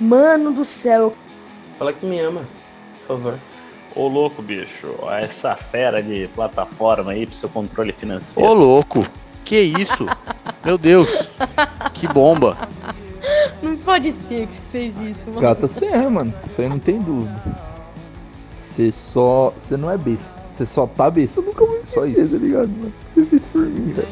Mano 0.00 0.52
do 0.52 0.64
céu. 0.64 1.14
Fala 1.78 1.92
que 1.92 2.04
me 2.06 2.20
ama, 2.20 2.46
por 3.06 3.16
favor. 3.16 3.38
Ô 3.94 4.08
louco, 4.08 4.42
bicho, 4.42 4.94
essa 5.10 5.56
fera 5.56 6.02
de 6.02 6.28
plataforma 6.34 7.12
aí 7.12 7.26
pro 7.26 7.34
seu 7.34 7.48
controle 7.48 7.92
financeiro. 7.92 8.48
Ô 8.48 8.52
louco, 8.52 9.06
que 9.44 9.58
isso? 9.58 10.06
Meu 10.64 10.76
Deus, 10.76 11.30
que 11.94 12.06
bomba. 12.06 12.58
Não 13.62 13.76
pode 13.78 14.12
ser 14.12 14.46
que 14.46 14.54
você 14.54 14.62
fez 14.70 15.00
isso, 15.00 15.26
mano. 15.28 15.40
Gata 15.40 15.66
serra, 15.66 16.10
mano. 16.10 16.34
Isso 16.44 16.60
aí 16.60 16.68
não 16.68 16.78
tem 16.78 17.00
dúvida. 17.00 17.42
Você 18.50 18.92
só. 18.92 19.52
Você 19.58 19.76
não 19.76 19.90
é 19.90 19.96
besta. 19.96 20.34
Você 20.50 20.66
só 20.66 20.86
tá 20.86 21.10
besta. 21.10 21.40
Eu 21.40 21.46
nunca 21.46 21.64
vou 21.64 21.76
esquecer, 21.76 21.94
só 21.94 22.06
isso. 22.06 22.32
tá 22.32 22.38
ligado, 22.38 22.68
mano? 22.68 22.92
Você 23.14 23.24
fez 23.24 23.42
por 23.52 23.62
mim, 23.62 23.92
velho. 23.92 24.08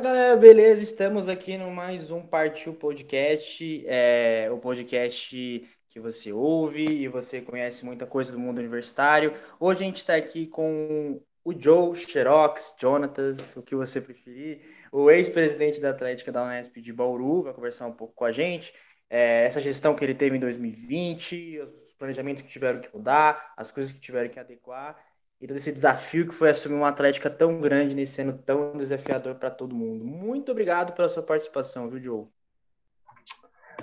Galera, 0.00 0.34
beleza? 0.34 0.82
Estamos 0.82 1.28
aqui 1.28 1.58
no 1.58 1.70
mais 1.70 2.10
um 2.10 2.22
Partiu 2.22 2.72
Podcast, 2.72 3.84
é, 3.86 4.48
o 4.50 4.56
podcast 4.56 5.68
que 5.90 6.00
você 6.00 6.32
ouve 6.32 6.84
e 6.84 7.06
você 7.06 7.42
conhece 7.42 7.84
muita 7.84 8.06
coisa 8.06 8.32
do 8.32 8.38
mundo 8.38 8.60
universitário. 8.60 9.34
Hoje 9.58 9.82
a 9.82 9.86
gente 9.86 9.98
está 9.98 10.16
aqui 10.16 10.46
com 10.46 11.20
o 11.44 11.52
Joe 11.52 11.94
Xerox, 11.94 12.74
Jonatas, 12.80 13.54
o 13.56 13.62
que 13.62 13.74
você 13.74 14.00
preferir, 14.00 14.62
o 14.90 15.10
ex-presidente 15.10 15.82
da 15.82 15.90
Atlética 15.90 16.32
da 16.32 16.44
Unesp 16.44 16.80
de 16.80 16.94
Bauru, 16.94 17.42
vai 17.42 17.52
conversar 17.52 17.86
um 17.86 17.92
pouco 17.92 18.14
com 18.14 18.24
a 18.24 18.32
gente. 18.32 18.72
É, 19.10 19.44
essa 19.44 19.60
gestão 19.60 19.94
que 19.94 20.02
ele 20.02 20.14
teve 20.14 20.34
em 20.34 20.40
2020, 20.40 21.58
os 21.84 21.92
planejamentos 21.92 22.40
que 22.40 22.48
tiveram 22.48 22.80
que 22.80 22.88
mudar, 22.96 23.52
as 23.54 23.70
coisas 23.70 23.92
que 23.92 24.00
tiveram 24.00 24.30
que 24.30 24.40
adequar, 24.40 24.96
e 25.40 25.46
todo 25.46 25.56
esse 25.56 25.72
desafio 25.72 26.26
que 26.26 26.34
foi 26.34 26.50
assumir 26.50 26.76
uma 26.76 26.88
Atlética 26.88 27.30
tão 27.30 27.60
grande 27.60 27.94
nesse 27.94 28.20
ano 28.20 28.34
tão 28.34 28.76
desafiador 28.76 29.36
para 29.36 29.50
todo 29.50 29.74
mundo. 29.74 30.04
Muito 30.04 30.52
obrigado 30.52 30.92
pela 30.92 31.08
sua 31.08 31.22
participação, 31.22 31.88
viu, 31.88 32.02
Joe? 32.02 32.26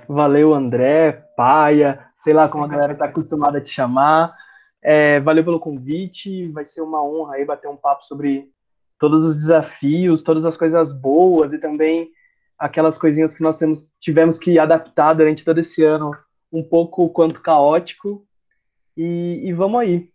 Valeu, 0.07 0.53
André, 0.53 1.11
Paia, 1.35 2.07
sei 2.15 2.33
lá 2.33 2.47
como 2.47 2.63
a 2.63 2.67
galera 2.67 2.93
está 2.93 3.05
acostumada 3.05 3.57
a 3.57 3.61
te 3.61 3.69
chamar. 3.69 4.35
É, 4.81 5.19
valeu 5.19 5.43
pelo 5.43 5.59
convite, 5.59 6.47
vai 6.49 6.63
ser 6.63 6.81
uma 6.81 7.03
honra 7.03 7.35
aí 7.35 7.45
bater 7.45 7.67
um 7.67 7.75
papo 7.75 8.05
sobre 8.05 8.49
todos 8.99 9.23
os 9.23 9.35
desafios, 9.35 10.21
todas 10.21 10.45
as 10.45 10.55
coisas 10.55 10.93
boas 10.93 11.53
e 11.53 11.59
também 11.59 12.09
aquelas 12.57 12.97
coisinhas 12.97 13.35
que 13.35 13.43
nós 13.43 13.57
temos, 13.57 13.91
tivemos 13.99 14.37
que 14.37 14.57
adaptar 14.57 15.13
durante 15.13 15.43
todo 15.43 15.59
esse 15.59 15.83
ano, 15.83 16.11
um 16.51 16.63
pouco 16.63 17.09
quanto 17.09 17.41
caótico. 17.41 18.25
E, 18.95 19.41
e 19.43 19.53
vamos 19.53 19.79
aí. 19.79 20.09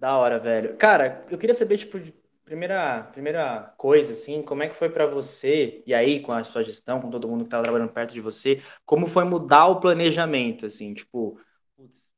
Da 0.00 0.16
hora, 0.16 0.38
velho. 0.38 0.76
Cara, 0.78 1.26
eu 1.30 1.38
queria 1.38 1.54
saber, 1.54 1.78
tipo, 1.78 1.98
Primeira, 2.44 3.04
primeira 3.12 3.72
coisa, 3.78 4.12
assim, 4.12 4.42
como 4.42 4.64
é 4.64 4.68
que 4.68 4.74
foi 4.74 4.90
para 4.90 5.06
você, 5.06 5.84
e 5.86 5.94
aí 5.94 6.18
com 6.20 6.32
a 6.32 6.42
sua 6.42 6.64
gestão, 6.64 7.00
com 7.00 7.08
todo 7.08 7.28
mundo 7.28 7.42
que 7.42 7.46
estava 7.46 7.62
trabalhando 7.62 7.92
perto 7.92 8.12
de 8.12 8.20
você, 8.20 8.60
como 8.84 9.06
foi 9.06 9.22
mudar 9.22 9.68
o 9.68 9.78
planejamento, 9.78 10.66
assim, 10.66 10.92
tipo, 10.92 11.38
putz, 11.76 12.10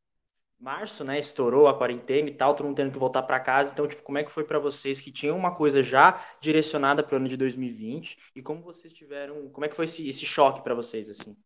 março, 0.60 1.04
né, 1.04 1.18
estourou 1.18 1.68
a 1.68 1.78
quarentena 1.78 2.30
e 2.30 2.34
tal, 2.34 2.54
todo 2.54 2.66
mundo 2.66 2.76
tendo 2.76 2.92
que 2.92 2.98
voltar 2.98 3.22
para 3.24 3.40
casa, 3.40 3.72
então, 3.72 3.86
tipo, 3.88 4.02
como 4.02 4.18
é 4.18 4.24
que 4.24 4.32
foi 4.32 4.44
para 4.44 4.58
vocês 4.58 5.00
que 5.00 5.12
tinham 5.12 5.36
uma 5.36 5.54
coisa 5.54 5.82
já 5.82 6.20
direcionada 6.40 7.02
para 7.02 7.14
o 7.14 7.18
ano 7.18 7.28
de 7.28 7.36
2020, 7.36 8.18
e 8.36 8.42
como 8.42 8.62
vocês 8.62 8.92
tiveram, 8.92 9.50
como 9.50 9.64
é 9.66 9.68
que 9.68 9.76
foi 9.76 9.86
esse, 9.86 10.08
esse 10.08 10.26
choque 10.26 10.62
para 10.62 10.74
vocês, 10.74 11.10
assim? 11.10 11.36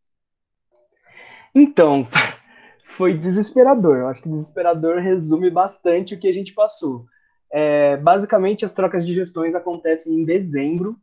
Então, 1.55 2.07
foi 2.89 3.13
desesperador, 3.13 3.99
eu 3.99 4.09
acho 4.09 4.23
que 4.23 4.29
desesperador 4.29 4.99
resume 4.99 5.51
bastante 5.51 6.15
o 6.15 6.19
que 6.19 6.29
a 6.29 6.33
gente 6.33 6.55
passou. 6.55 7.05
É, 7.53 7.97
basicamente, 7.97 8.65
as 8.65 8.73
trocas 8.73 9.07
de 9.07 9.13
gestões 9.13 9.55
acontecem 9.55 10.15
em 10.15 10.25
dezembro, 10.25 10.97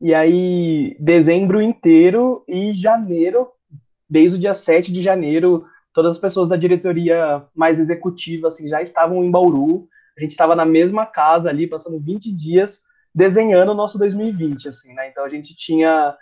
e 0.00 0.14
aí, 0.14 0.96
dezembro 1.00 1.62
inteiro 1.62 2.44
e 2.46 2.74
janeiro, 2.74 3.48
desde 4.08 4.36
o 4.36 4.40
dia 4.40 4.54
7 4.54 4.92
de 4.92 5.02
janeiro, 5.02 5.66
todas 5.92 6.12
as 6.12 6.18
pessoas 6.18 6.48
da 6.48 6.56
diretoria 6.56 7.44
mais 7.54 7.78
executiva 7.78 8.48
assim, 8.48 8.66
já 8.66 8.82
estavam 8.82 9.24
em 9.24 9.30
Bauru, 9.30 9.88
a 10.16 10.20
gente 10.20 10.32
estava 10.32 10.54
na 10.54 10.64
mesma 10.64 11.06
casa 11.06 11.48
ali, 11.48 11.66
passando 11.66 11.98
20 11.98 12.30
dias 12.32 12.82
desenhando 13.14 13.70
o 13.70 13.74
nosso 13.74 13.96
2020, 13.98 14.68
assim, 14.68 14.92
né? 14.92 15.08
Então 15.08 15.24
a 15.24 15.28
gente 15.28 15.54
tinha 15.54 16.16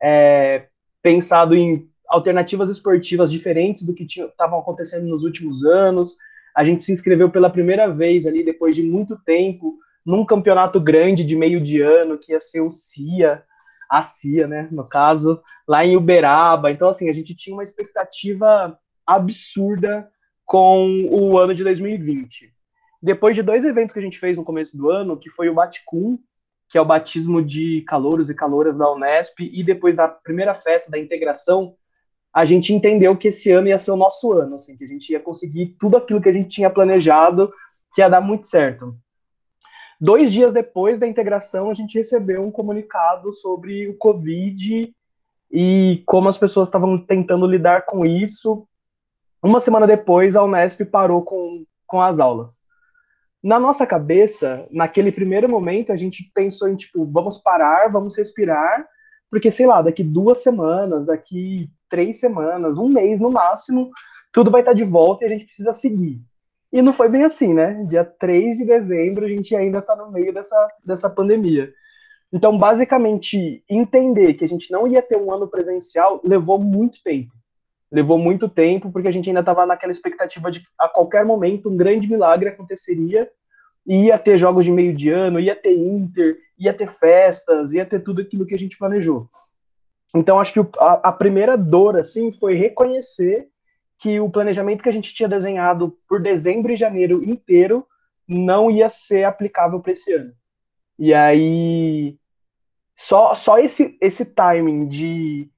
é, 0.00 0.68
pensado 1.02 1.54
em 1.54 1.88
alternativas 2.08 2.68
esportivas 2.68 3.30
diferentes 3.30 3.84
do 3.84 3.94
que 3.94 4.04
estavam 4.04 4.58
acontecendo 4.58 5.06
nos 5.06 5.24
últimos 5.24 5.64
anos, 5.64 6.16
a 6.54 6.64
gente 6.64 6.84
se 6.84 6.92
inscreveu 6.92 7.30
pela 7.30 7.50
primeira 7.50 7.88
vez 7.88 8.26
ali, 8.26 8.44
depois 8.44 8.74
de 8.74 8.82
muito 8.82 9.16
tempo, 9.24 9.76
num 10.04 10.24
campeonato 10.24 10.80
grande 10.80 11.24
de 11.24 11.36
meio 11.36 11.60
de 11.60 11.80
ano, 11.80 12.18
que 12.18 12.32
ia 12.32 12.40
ser 12.40 12.60
o 12.60 12.70
CIA, 12.70 13.42
a 13.90 14.02
CIA, 14.02 14.46
né, 14.46 14.68
no 14.70 14.88
caso, 14.88 15.42
lá 15.66 15.84
em 15.84 15.96
Uberaba. 15.96 16.70
Então, 16.70 16.88
assim, 16.88 17.08
a 17.08 17.12
gente 17.12 17.34
tinha 17.34 17.54
uma 17.54 17.62
expectativa 17.62 18.78
absurda 19.06 20.08
com 20.44 21.08
o 21.10 21.38
ano 21.38 21.54
de 21.54 21.62
2020. 21.62 22.52
Depois 23.02 23.34
de 23.36 23.42
dois 23.42 23.64
eventos 23.64 23.92
que 23.92 23.98
a 23.98 24.02
gente 24.02 24.18
fez 24.18 24.36
no 24.36 24.44
começo 24.44 24.76
do 24.76 24.90
ano, 24.90 25.18
que 25.18 25.30
foi 25.30 25.48
o 25.48 25.54
Baticum, 25.54 26.18
que 26.68 26.78
é 26.78 26.80
o 26.80 26.84
batismo 26.84 27.44
de 27.44 27.82
calouros 27.82 28.28
e 28.28 28.34
calouras 28.34 28.78
da 28.78 28.90
Unesp, 28.90 29.40
e 29.40 29.62
depois 29.62 29.94
da 29.94 30.08
primeira 30.08 30.54
festa 30.54 30.90
da 30.90 30.98
integração, 30.98 31.76
a 32.36 32.44
gente 32.44 32.74
entendeu 32.74 33.16
que 33.16 33.28
esse 33.28 33.50
ano 33.50 33.68
ia 33.68 33.78
ser 33.78 33.92
o 33.92 33.96
nosso 33.96 34.30
ano, 34.30 34.56
assim, 34.56 34.76
que 34.76 34.84
a 34.84 34.86
gente 34.86 35.10
ia 35.10 35.18
conseguir 35.18 35.74
tudo 35.80 35.96
aquilo 35.96 36.20
que 36.20 36.28
a 36.28 36.32
gente 36.32 36.50
tinha 36.50 36.68
planejado, 36.68 37.50
que 37.94 38.02
ia 38.02 38.10
dar 38.10 38.20
muito 38.20 38.44
certo. 38.44 38.94
Dois 39.98 40.30
dias 40.30 40.52
depois 40.52 41.00
da 41.00 41.06
integração, 41.06 41.70
a 41.70 41.72
gente 41.74 41.96
recebeu 41.96 42.44
um 42.44 42.50
comunicado 42.50 43.32
sobre 43.32 43.88
o 43.88 43.96
Covid 43.96 44.94
e 45.50 46.02
como 46.04 46.28
as 46.28 46.36
pessoas 46.36 46.68
estavam 46.68 46.98
tentando 46.98 47.46
lidar 47.46 47.86
com 47.86 48.04
isso. 48.04 48.68
Uma 49.42 49.58
semana 49.58 49.86
depois, 49.86 50.36
a 50.36 50.44
Unesp 50.44 50.84
parou 50.84 51.22
com, 51.22 51.64
com 51.86 52.02
as 52.02 52.20
aulas. 52.20 52.60
Na 53.42 53.58
nossa 53.58 53.86
cabeça, 53.86 54.66
naquele 54.70 55.10
primeiro 55.10 55.48
momento, 55.48 55.90
a 55.90 55.96
gente 55.96 56.30
pensou 56.34 56.68
em, 56.68 56.76
tipo, 56.76 57.06
vamos 57.06 57.38
parar, 57.38 57.90
vamos 57.90 58.14
respirar, 58.14 58.86
porque, 59.36 59.50
sei 59.50 59.66
lá, 59.66 59.82
daqui 59.82 60.02
duas 60.02 60.42
semanas, 60.42 61.04
daqui 61.04 61.68
três 61.90 62.18
semanas, 62.18 62.78
um 62.78 62.88
mês 62.88 63.20
no 63.20 63.30
máximo, 63.30 63.90
tudo 64.32 64.50
vai 64.50 64.62
estar 64.62 64.72
de 64.72 64.82
volta 64.82 65.24
e 65.24 65.26
a 65.26 65.28
gente 65.28 65.44
precisa 65.44 65.74
seguir. 65.74 66.22
E 66.72 66.80
não 66.80 66.94
foi 66.94 67.10
bem 67.10 67.22
assim, 67.22 67.52
né? 67.52 67.84
Dia 67.86 68.02
3 68.02 68.56
de 68.56 68.64
dezembro 68.64 69.26
a 69.26 69.28
gente 69.28 69.54
ainda 69.54 69.80
está 69.80 69.94
no 69.94 70.10
meio 70.10 70.32
dessa, 70.32 70.56
dessa 70.82 71.10
pandemia. 71.10 71.70
Então, 72.32 72.56
basicamente, 72.56 73.62
entender 73.68 74.32
que 74.32 74.44
a 74.46 74.48
gente 74.48 74.72
não 74.72 74.88
ia 74.88 75.02
ter 75.02 75.18
um 75.18 75.30
ano 75.30 75.46
presencial 75.46 76.18
levou 76.24 76.58
muito 76.58 77.02
tempo. 77.02 77.34
Levou 77.92 78.16
muito 78.16 78.48
tempo, 78.48 78.90
porque 78.90 79.08
a 79.08 79.12
gente 79.12 79.28
ainda 79.28 79.40
estava 79.40 79.66
naquela 79.66 79.92
expectativa 79.92 80.50
de 80.50 80.60
que 80.60 80.66
a 80.78 80.88
qualquer 80.88 81.26
momento 81.26 81.68
um 81.68 81.76
grande 81.76 82.08
milagre 82.08 82.48
aconteceria 82.48 83.30
ia 83.86 84.18
ter 84.18 84.36
jogos 84.36 84.64
de 84.64 84.72
meio 84.72 84.92
de 84.92 85.10
ano, 85.10 85.38
ia 85.38 85.54
ter 85.54 85.74
Inter, 85.74 86.36
ia 86.58 86.74
ter 86.74 86.88
festas, 86.88 87.72
ia 87.72 87.86
ter 87.86 88.00
tudo 88.00 88.20
aquilo 88.20 88.44
que 88.44 88.54
a 88.54 88.58
gente 88.58 88.76
planejou. 88.76 89.28
Então, 90.14 90.40
acho 90.40 90.52
que 90.52 90.60
a, 90.78 91.12
primeira 91.12 91.56
dor, 91.56 91.96
assim, 91.96 92.32
foi 92.32 92.54
reconhecer 92.54 93.48
que 93.98 94.18
o 94.18 94.30
planejamento 94.30 94.82
que 94.82 94.88
a 94.88 94.92
gente 94.92 95.14
tinha 95.14 95.28
desenhado 95.28 95.96
por 96.08 96.20
dezembro 96.20 96.72
e 96.72 96.76
janeiro 96.76 97.22
inteiro 97.22 97.86
não 98.26 98.70
ia 98.70 98.88
ser 98.88 99.24
aplicável 99.24 99.80
para 99.80 99.92
esse 99.92 100.12
ano. 100.12 100.32
E 100.98 101.12
aí, 101.12 102.16
só, 102.94 103.34
só 103.34 103.58
esse, 103.58 103.96
esse 104.00 104.24
timing 104.24 104.88
de, 104.88 105.50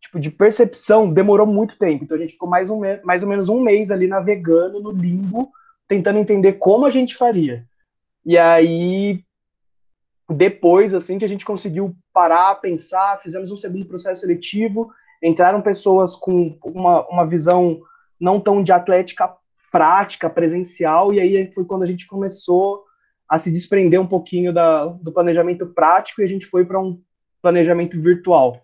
tipo, 0.00 0.20
de 0.20 0.30
percepção 0.30 1.12
demorou 1.12 1.46
muito 1.46 1.76
tempo. 1.76 2.04
Então, 2.04 2.16
a 2.16 2.20
gente 2.20 2.32
ficou 2.32 2.48
mais, 2.48 2.70
um, 2.70 2.80
mais 3.02 3.22
ou 3.22 3.28
menos 3.28 3.48
um 3.48 3.60
mês 3.60 3.90
ali 3.90 4.06
navegando 4.06 4.80
no 4.80 4.90
limbo, 4.90 5.50
tentando 5.88 6.18
entender 6.18 6.54
como 6.54 6.86
a 6.86 6.90
gente 6.90 7.16
faria. 7.16 7.66
E 8.24 8.38
aí, 8.38 9.22
depois, 10.30 10.94
assim, 10.94 11.18
que 11.18 11.24
a 11.24 11.28
gente 11.28 11.44
conseguiu 11.44 11.94
parar, 12.12 12.54
pensar, 12.56 13.20
fizemos 13.20 13.50
um 13.50 13.56
segundo 13.56 13.86
processo 13.86 14.22
seletivo, 14.22 14.90
entraram 15.22 15.60
pessoas 15.60 16.14
com 16.14 16.58
uma, 16.64 17.06
uma 17.08 17.26
visão 17.26 17.80
não 18.18 18.40
tão 18.40 18.62
de 18.62 18.72
atlética 18.72 19.34
prática, 19.70 20.30
presencial, 20.30 21.12
e 21.12 21.20
aí 21.20 21.52
foi 21.52 21.64
quando 21.64 21.82
a 21.82 21.86
gente 21.86 22.06
começou 22.06 22.84
a 23.28 23.38
se 23.38 23.50
desprender 23.50 24.00
um 24.00 24.06
pouquinho 24.06 24.52
da, 24.52 24.86
do 24.86 25.10
planejamento 25.10 25.66
prático 25.66 26.20
e 26.20 26.24
a 26.24 26.28
gente 26.28 26.46
foi 26.46 26.64
para 26.64 26.80
um 26.80 27.02
planejamento 27.42 28.00
virtual. 28.00 28.62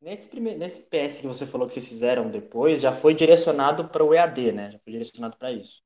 Nesse, 0.00 0.28
primeiro, 0.28 0.58
nesse 0.58 0.80
PS 0.80 1.20
que 1.20 1.26
você 1.26 1.44
falou 1.44 1.66
que 1.66 1.74
vocês 1.74 1.88
fizeram 1.88 2.30
depois, 2.30 2.80
já 2.80 2.92
foi 2.92 3.14
direcionado 3.14 3.88
para 3.88 4.04
o 4.04 4.14
EAD, 4.14 4.52
né? 4.52 4.70
Já 4.72 4.78
foi 4.78 4.92
direcionado 4.92 5.36
para 5.36 5.50
isso. 5.50 5.82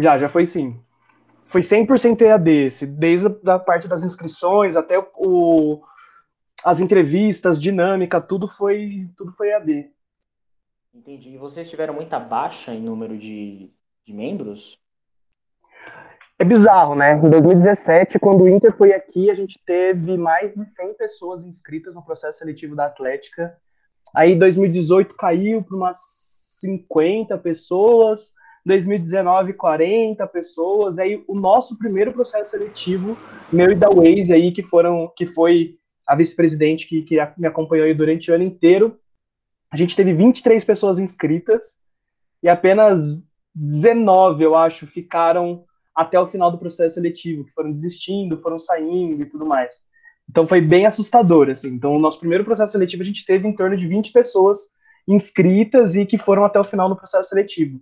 Já, 0.00 0.18
já 0.18 0.28
foi 0.28 0.48
sim. 0.48 0.80
Foi 1.46 1.62
100% 1.62 2.22
EAD, 2.22 2.86
desde 2.86 3.26
a 3.46 3.58
parte 3.58 3.88
das 3.88 4.04
inscrições 4.04 4.76
até 4.76 4.98
o, 5.16 5.82
as 6.64 6.80
entrevistas, 6.80 7.60
dinâmica, 7.60 8.20
tudo 8.20 8.46
foi, 8.48 9.08
tudo 9.16 9.32
foi 9.32 9.48
EAD. 9.48 9.90
Entendi. 10.94 11.30
E 11.30 11.38
vocês 11.38 11.68
tiveram 11.68 11.94
muita 11.94 12.20
baixa 12.20 12.72
em 12.72 12.80
número 12.80 13.18
de, 13.18 13.72
de 14.04 14.12
membros? 14.12 14.80
é 16.40 16.44
bizarro, 16.44 16.94
né? 16.94 17.20
Em 17.22 17.28
2017, 17.28 18.18
quando 18.18 18.44
o 18.44 18.48
Inter 18.48 18.74
foi 18.74 18.94
aqui, 18.94 19.30
a 19.30 19.34
gente 19.34 19.60
teve 19.66 20.16
mais 20.16 20.54
de 20.54 20.64
100 20.64 20.94
pessoas 20.94 21.44
inscritas 21.44 21.94
no 21.94 22.02
processo 22.02 22.38
seletivo 22.38 22.74
da 22.74 22.86
Atlética. 22.86 23.54
Aí 24.14 24.34
2018 24.34 25.14
caiu 25.16 25.62
para 25.62 25.76
umas 25.76 25.98
50 26.60 27.36
pessoas, 27.36 28.32
2019 28.64 29.54
40 29.54 30.26
pessoas. 30.26 30.98
Aí 30.98 31.22
o 31.26 31.34
nosso 31.34 31.78
primeiro 31.78 32.12
processo 32.12 32.52
seletivo, 32.52 33.16
meu 33.52 33.70
e 33.72 33.74
da 33.74 33.88
Waze 33.88 34.32
aí 34.32 34.52
que 34.52 34.62
foram 34.62 35.12
que 35.16 35.26
foi 35.26 35.76
a 36.06 36.14
vice-presidente 36.14 36.88
que, 36.88 37.02
que 37.02 37.16
me 37.38 37.46
acompanhou 37.46 37.94
durante 37.94 38.30
o 38.30 38.34
ano 38.34 38.44
inteiro. 38.44 38.98
A 39.70 39.76
gente 39.76 39.94
teve 39.94 40.12
23 40.12 40.64
pessoas 40.64 40.98
inscritas 40.98 41.78
e 42.42 42.48
apenas 42.48 43.18
19, 43.54 44.42
eu 44.42 44.54
acho, 44.54 44.86
ficaram 44.86 45.64
até 45.94 46.18
o 46.18 46.26
final 46.26 46.50
do 46.50 46.58
processo 46.58 46.94
seletivo, 46.94 47.44
que 47.44 47.52
foram 47.52 47.72
desistindo, 47.72 48.40
foram 48.40 48.58
saindo 48.58 49.22
e 49.22 49.26
tudo 49.26 49.44
mais. 49.46 49.84
Então 50.28 50.46
foi 50.46 50.60
bem 50.60 50.86
assustador, 50.86 51.50
assim. 51.50 51.68
Então, 51.68 51.94
o 51.94 51.98
nosso 51.98 52.20
primeiro 52.20 52.44
processo 52.44 52.72
seletivo 52.72 53.02
a 53.02 53.06
gente 53.06 53.26
teve 53.26 53.46
em 53.46 53.54
torno 53.54 53.76
de 53.76 53.86
20 53.86 54.12
pessoas 54.12 54.72
inscritas 55.06 55.94
e 55.94 56.06
que 56.06 56.16
foram 56.16 56.44
até 56.44 56.58
o 56.60 56.64
final 56.64 56.88
do 56.88 56.96
processo 56.96 57.28
seletivo. 57.28 57.80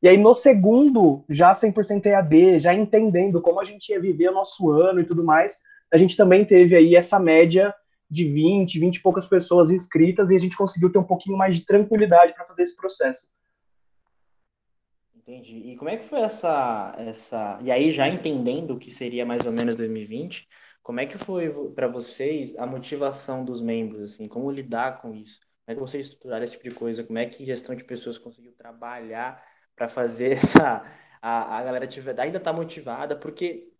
E 0.00 0.08
aí, 0.08 0.16
no 0.16 0.32
segundo, 0.34 1.24
já 1.28 1.52
100% 1.54 2.06
EAD, 2.06 2.60
já 2.60 2.72
entendendo 2.72 3.40
como 3.40 3.60
a 3.60 3.64
gente 3.64 3.88
ia 3.88 4.00
viver 4.00 4.28
o 4.28 4.34
nosso 4.34 4.70
ano 4.70 5.00
e 5.00 5.04
tudo 5.04 5.24
mais, 5.24 5.58
a 5.92 5.98
gente 5.98 6.16
também 6.16 6.44
teve 6.44 6.76
aí 6.76 6.94
essa 6.94 7.18
média 7.18 7.74
de 8.08 8.24
20, 8.24 8.78
20 8.78 8.96
e 8.96 9.02
poucas 9.02 9.26
pessoas 9.26 9.70
inscritas 9.70 10.30
e 10.30 10.36
a 10.36 10.38
gente 10.38 10.56
conseguiu 10.56 10.90
ter 10.90 10.98
um 10.98 11.04
pouquinho 11.04 11.36
mais 11.36 11.56
de 11.56 11.64
tranquilidade 11.64 12.32
para 12.34 12.46
fazer 12.46 12.62
esse 12.62 12.76
processo. 12.76 13.28
Entendi. 15.14 15.72
E 15.72 15.76
como 15.76 15.90
é 15.90 15.96
que 15.96 16.04
foi 16.04 16.20
essa, 16.20 16.94
essa. 16.96 17.58
E 17.62 17.70
aí, 17.70 17.90
já 17.90 18.08
entendendo 18.08 18.74
o 18.74 18.78
que 18.78 18.90
seria 18.90 19.26
mais 19.26 19.44
ou 19.44 19.52
menos 19.52 19.76
2020, 19.76 20.48
como 20.82 21.00
é 21.00 21.06
que 21.06 21.18
foi 21.18 21.52
para 21.74 21.86
vocês 21.86 22.56
a 22.56 22.64
motivação 22.64 23.44
dos 23.44 23.60
membros, 23.60 24.14
assim, 24.14 24.26
como 24.26 24.50
lidar 24.50 25.02
com 25.02 25.12
isso? 25.12 25.40
Como 25.66 25.72
é 25.72 25.74
que 25.74 25.80
vocês 25.80 26.06
estruturaram 26.06 26.44
esse 26.44 26.54
tipo 26.54 26.66
de 26.66 26.74
coisa? 26.74 27.04
Como 27.04 27.18
é 27.18 27.26
que 27.26 27.44
gestão 27.44 27.74
de 27.74 27.84
pessoas 27.84 28.16
conseguiu 28.16 28.52
trabalhar 28.52 29.44
para 29.78 29.88
fazer 29.88 30.32
essa 30.36 30.84
a, 31.22 31.58
a 31.58 31.62
galera 31.62 31.86
tiver, 31.86 32.18
ainda 32.20 32.38
tá 32.38 32.52
motivada, 32.52 33.16
porque 33.16 33.72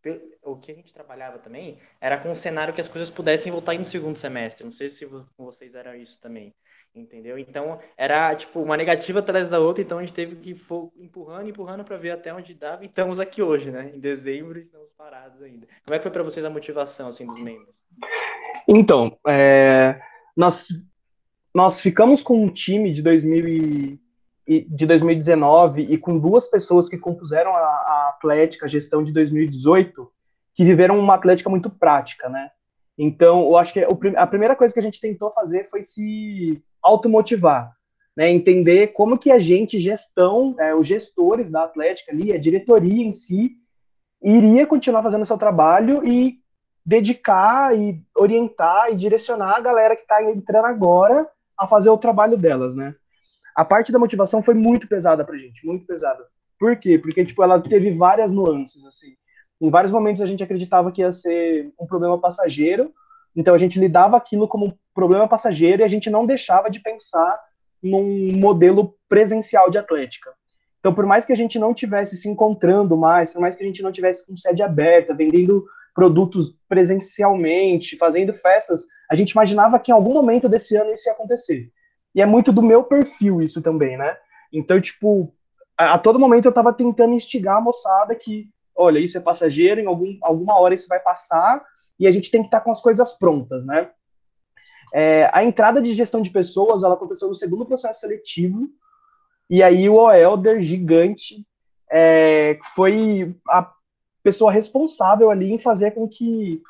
o 0.42 0.56
que 0.56 0.72
a 0.72 0.74
gente 0.74 0.94
trabalhava 0.94 1.38
também 1.38 1.78
era 2.00 2.16
com 2.16 2.30
um 2.30 2.34
cenário 2.34 2.72
que 2.72 2.80
as 2.80 2.88
coisas 2.88 3.10
pudessem 3.10 3.52
voltar 3.52 3.74
no 3.74 3.84
segundo 3.84 4.16
semestre. 4.16 4.64
Não 4.64 4.72
sei 4.72 4.88
se 4.88 5.06
vocês 5.36 5.74
era 5.74 5.96
isso 5.96 6.20
também 6.20 6.54
entendeu? 6.94 7.38
Então 7.38 7.78
era 7.96 8.34
tipo 8.34 8.60
uma 8.60 8.76
negativa 8.76 9.20
atrás 9.20 9.48
da 9.48 9.58
outra, 9.58 9.82
então 9.82 9.98
a 9.98 10.00
gente 10.00 10.12
teve 10.12 10.36
que 10.36 10.50
ir 10.50 10.60
empurrando, 10.96 11.48
empurrando 11.48 11.84
para 11.84 11.96
ver 11.96 12.10
até 12.10 12.32
onde 12.32 12.54
dava. 12.54 12.82
E 12.82 12.86
estamos 12.86 13.20
aqui 13.20 13.42
hoje, 13.42 13.70
né? 13.70 13.92
Em 13.94 14.00
dezembro 14.00 14.58
estamos 14.58 14.88
parados 14.96 15.42
ainda. 15.42 15.66
Como 15.84 15.94
é 15.94 15.98
que 15.98 16.02
foi 16.02 16.12
para 16.12 16.22
vocês 16.22 16.44
a 16.44 16.50
motivação 16.50 17.08
assim 17.08 17.26
dos 17.26 17.38
membros? 17.38 17.74
Então, 18.66 19.16
é, 19.26 20.00
nós 20.36 20.68
nós 21.54 21.80
ficamos 21.80 22.22
com 22.22 22.42
um 22.42 22.48
time 22.48 22.92
de 22.92 23.02
2000 23.02 23.48
e, 23.48 24.00
de 24.48 24.86
2019 24.86 25.82
e 25.82 25.98
com 25.98 26.18
duas 26.18 26.46
pessoas 26.46 26.88
que 26.88 26.96
compuseram 26.96 27.54
a, 27.54 27.60
a 27.60 28.12
Atlética, 28.14 28.64
a 28.64 28.68
gestão 28.68 29.02
de 29.02 29.12
2018, 29.12 30.10
que 30.54 30.64
viveram 30.64 30.98
uma 30.98 31.14
Atlética 31.14 31.50
muito 31.50 31.68
prática, 31.68 32.28
né? 32.28 32.50
Então, 32.96 33.42
eu 33.42 33.56
acho 33.56 33.72
que 33.72 33.86
a 34.16 34.26
primeira 34.26 34.56
coisa 34.56 34.72
que 34.72 34.80
a 34.80 34.82
gente 34.82 35.00
tentou 35.00 35.30
fazer 35.30 35.64
foi 35.64 35.82
se 35.84 36.60
automotivar, 36.82 37.72
né? 38.16 38.30
Entender 38.30 38.88
como 38.88 39.18
que 39.18 39.30
a 39.30 39.38
gente, 39.38 39.78
gestão, 39.78 40.56
é, 40.58 40.74
os 40.74 40.86
gestores 40.86 41.50
da 41.50 41.64
Atlética 41.64 42.10
ali, 42.10 42.32
a 42.32 42.38
diretoria 42.38 43.04
em 43.04 43.12
si, 43.12 43.52
iria 44.22 44.66
continuar 44.66 45.02
fazendo 45.02 45.26
seu 45.26 45.36
trabalho 45.36 46.04
e 46.04 46.38
dedicar 46.84 47.76
e 47.76 48.02
orientar 48.16 48.90
e 48.90 48.96
direcionar 48.96 49.56
a 49.56 49.60
galera 49.60 49.94
que 49.94 50.02
está 50.02 50.22
entrando 50.24 50.64
agora 50.64 51.28
a 51.56 51.66
fazer 51.66 51.90
o 51.90 51.98
trabalho 51.98 52.38
delas, 52.38 52.74
né? 52.74 52.94
A 53.58 53.64
parte 53.64 53.90
da 53.90 53.98
motivação 53.98 54.40
foi 54.40 54.54
muito 54.54 54.86
pesada 54.86 55.24
pra 55.24 55.36
gente, 55.36 55.66
muito 55.66 55.84
pesada. 55.84 56.24
Por 56.56 56.76
quê? 56.76 56.96
Porque, 56.96 57.24
tipo, 57.24 57.42
ela 57.42 57.60
teve 57.60 57.90
várias 57.90 58.30
nuances, 58.30 58.84
assim. 58.84 59.16
Em 59.60 59.68
vários 59.68 59.90
momentos 59.90 60.22
a 60.22 60.26
gente 60.26 60.44
acreditava 60.44 60.92
que 60.92 61.00
ia 61.00 61.12
ser 61.12 61.72
um 61.76 61.84
problema 61.84 62.16
passageiro, 62.20 62.92
então 63.34 63.56
a 63.56 63.58
gente 63.58 63.80
lidava 63.80 64.16
aquilo 64.16 64.46
como 64.46 64.66
um 64.66 64.72
problema 64.94 65.26
passageiro 65.26 65.82
e 65.82 65.84
a 65.84 65.88
gente 65.88 66.08
não 66.08 66.24
deixava 66.24 66.70
de 66.70 66.78
pensar 66.78 67.36
num 67.82 68.30
modelo 68.38 68.94
presencial 69.08 69.68
de 69.68 69.76
atlética. 69.76 70.30
Então, 70.78 70.94
por 70.94 71.04
mais 71.04 71.26
que 71.26 71.32
a 71.32 71.36
gente 71.36 71.58
não 71.58 71.74
tivesse 71.74 72.16
se 72.16 72.28
encontrando 72.28 72.96
mais, 72.96 73.32
por 73.32 73.40
mais 73.40 73.56
que 73.56 73.64
a 73.64 73.66
gente 73.66 73.82
não 73.82 73.90
tivesse 73.90 74.24
com 74.24 74.36
sede 74.36 74.62
aberta, 74.62 75.12
vendendo 75.12 75.66
produtos 75.92 76.56
presencialmente, 76.68 77.96
fazendo 77.96 78.32
festas, 78.32 78.86
a 79.10 79.16
gente 79.16 79.32
imaginava 79.32 79.80
que 79.80 79.90
em 79.90 79.94
algum 79.94 80.14
momento 80.14 80.48
desse 80.48 80.76
ano 80.76 80.92
isso 80.92 81.08
ia 81.08 81.12
acontecer. 81.12 81.72
E 82.18 82.20
é 82.20 82.26
muito 82.26 82.50
do 82.50 82.60
meu 82.60 82.82
perfil 82.82 83.40
isso 83.40 83.62
também, 83.62 83.96
né? 83.96 84.16
Então, 84.52 84.80
tipo, 84.80 85.32
a, 85.76 85.94
a 85.94 85.98
todo 86.00 86.18
momento 86.18 86.46
eu 86.46 86.52
tava 86.52 86.72
tentando 86.72 87.14
instigar 87.14 87.58
a 87.58 87.60
moçada 87.60 88.12
que 88.12 88.50
olha, 88.74 88.98
isso 88.98 89.16
é 89.16 89.20
passageiro, 89.20 89.80
em 89.80 89.86
algum, 89.86 90.18
alguma 90.20 90.58
hora 90.58 90.74
isso 90.74 90.88
vai 90.88 90.98
passar 90.98 91.64
e 91.96 92.08
a 92.08 92.10
gente 92.10 92.28
tem 92.28 92.40
que 92.40 92.48
estar 92.48 92.58
tá 92.58 92.64
com 92.64 92.72
as 92.72 92.80
coisas 92.80 93.12
prontas, 93.12 93.64
né? 93.64 93.88
É, 94.92 95.30
a 95.32 95.44
entrada 95.44 95.80
de 95.80 95.94
gestão 95.94 96.20
de 96.20 96.30
pessoas, 96.30 96.82
ela 96.82 96.94
aconteceu 96.94 97.28
no 97.28 97.36
segundo 97.36 97.64
processo 97.64 98.00
seletivo, 98.00 98.68
e 99.48 99.62
aí 99.62 99.88
o 99.88 99.94
Oelder, 99.94 100.60
gigante, 100.60 101.46
é, 101.88 102.58
foi 102.74 103.32
a 103.48 103.72
pessoa 104.24 104.50
responsável 104.50 105.30
ali 105.30 105.52
em 105.52 105.58
fazer 105.58 105.92
com 105.92 106.08
que 106.08 106.60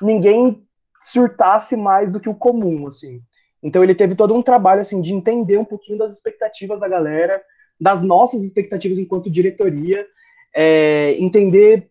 ninguém 0.00 0.66
surtasse 0.98 1.76
mais 1.76 2.10
do 2.10 2.18
que 2.18 2.28
o 2.28 2.34
comum, 2.34 2.86
assim. 2.86 3.20
Então 3.64 3.82
ele 3.82 3.94
teve 3.94 4.14
todo 4.14 4.34
um 4.34 4.42
trabalho, 4.42 4.82
assim, 4.82 5.00
de 5.00 5.14
entender 5.14 5.56
um 5.56 5.64
pouquinho 5.64 5.96
das 5.96 6.12
expectativas 6.12 6.80
da 6.80 6.86
galera, 6.86 7.42
das 7.80 8.02
nossas 8.02 8.44
expectativas 8.44 8.98
enquanto 8.98 9.30
diretoria, 9.30 10.06
é, 10.54 11.16
entender 11.18 11.88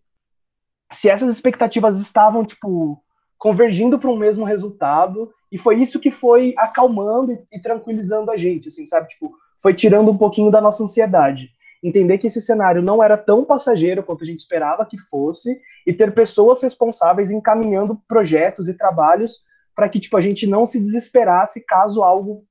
se 0.91 1.09
essas 1.09 1.33
expectativas 1.33 1.97
estavam, 1.97 2.45
tipo, 2.45 3.01
convergindo 3.39 3.97
para 3.97 4.11
um 4.11 4.15
mesmo 4.15 4.45
resultado, 4.45 5.33
e 5.51 5.57
foi 5.57 5.81
isso 5.81 5.99
que 5.99 6.11
foi 6.11 6.53
acalmando 6.57 7.31
e, 7.31 7.39
e 7.51 7.59
tranquilizando 7.59 8.29
a 8.29 8.37
gente, 8.37 8.67
assim, 8.67 8.85
sabe? 8.85 9.09
Tipo, 9.09 9.33
foi 9.59 9.73
tirando 9.73 10.11
um 10.11 10.17
pouquinho 10.17 10.51
da 10.51 10.61
nossa 10.61 10.83
ansiedade. 10.83 11.49
Entender 11.83 12.19
que 12.19 12.27
esse 12.27 12.39
cenário 12.39 12.83
não 12.83 13.03
era 13.03 13.17
tão 13.17 13.43
passageiro 13.43 14.03
quanto 14.03 14.23
a 14.23 14.27
gente 14.27 14.39
esperava 14.39 14.85
que 14.85 14.97
fosse, 14.97 15.59
e 15.87 15.91
ter 15.91 16.13
pessoas 16.13 16.61
responsáveis 16.61 17.31
encaminhando 17.31 17.99
projetos 18.07 18.69
e 18.69 18.77
trabalhos 18.77 19.41
para 19.75 19.89
que, 19.89 19.99
tipo, 19.99 20.15
a 20.17 20.21
gente 20.21 20.45
não 20.47 20.65
se 20.65 20.79
desesperasse 20.79 21.65
caso 21.65 22.03
algo 22.03 22.45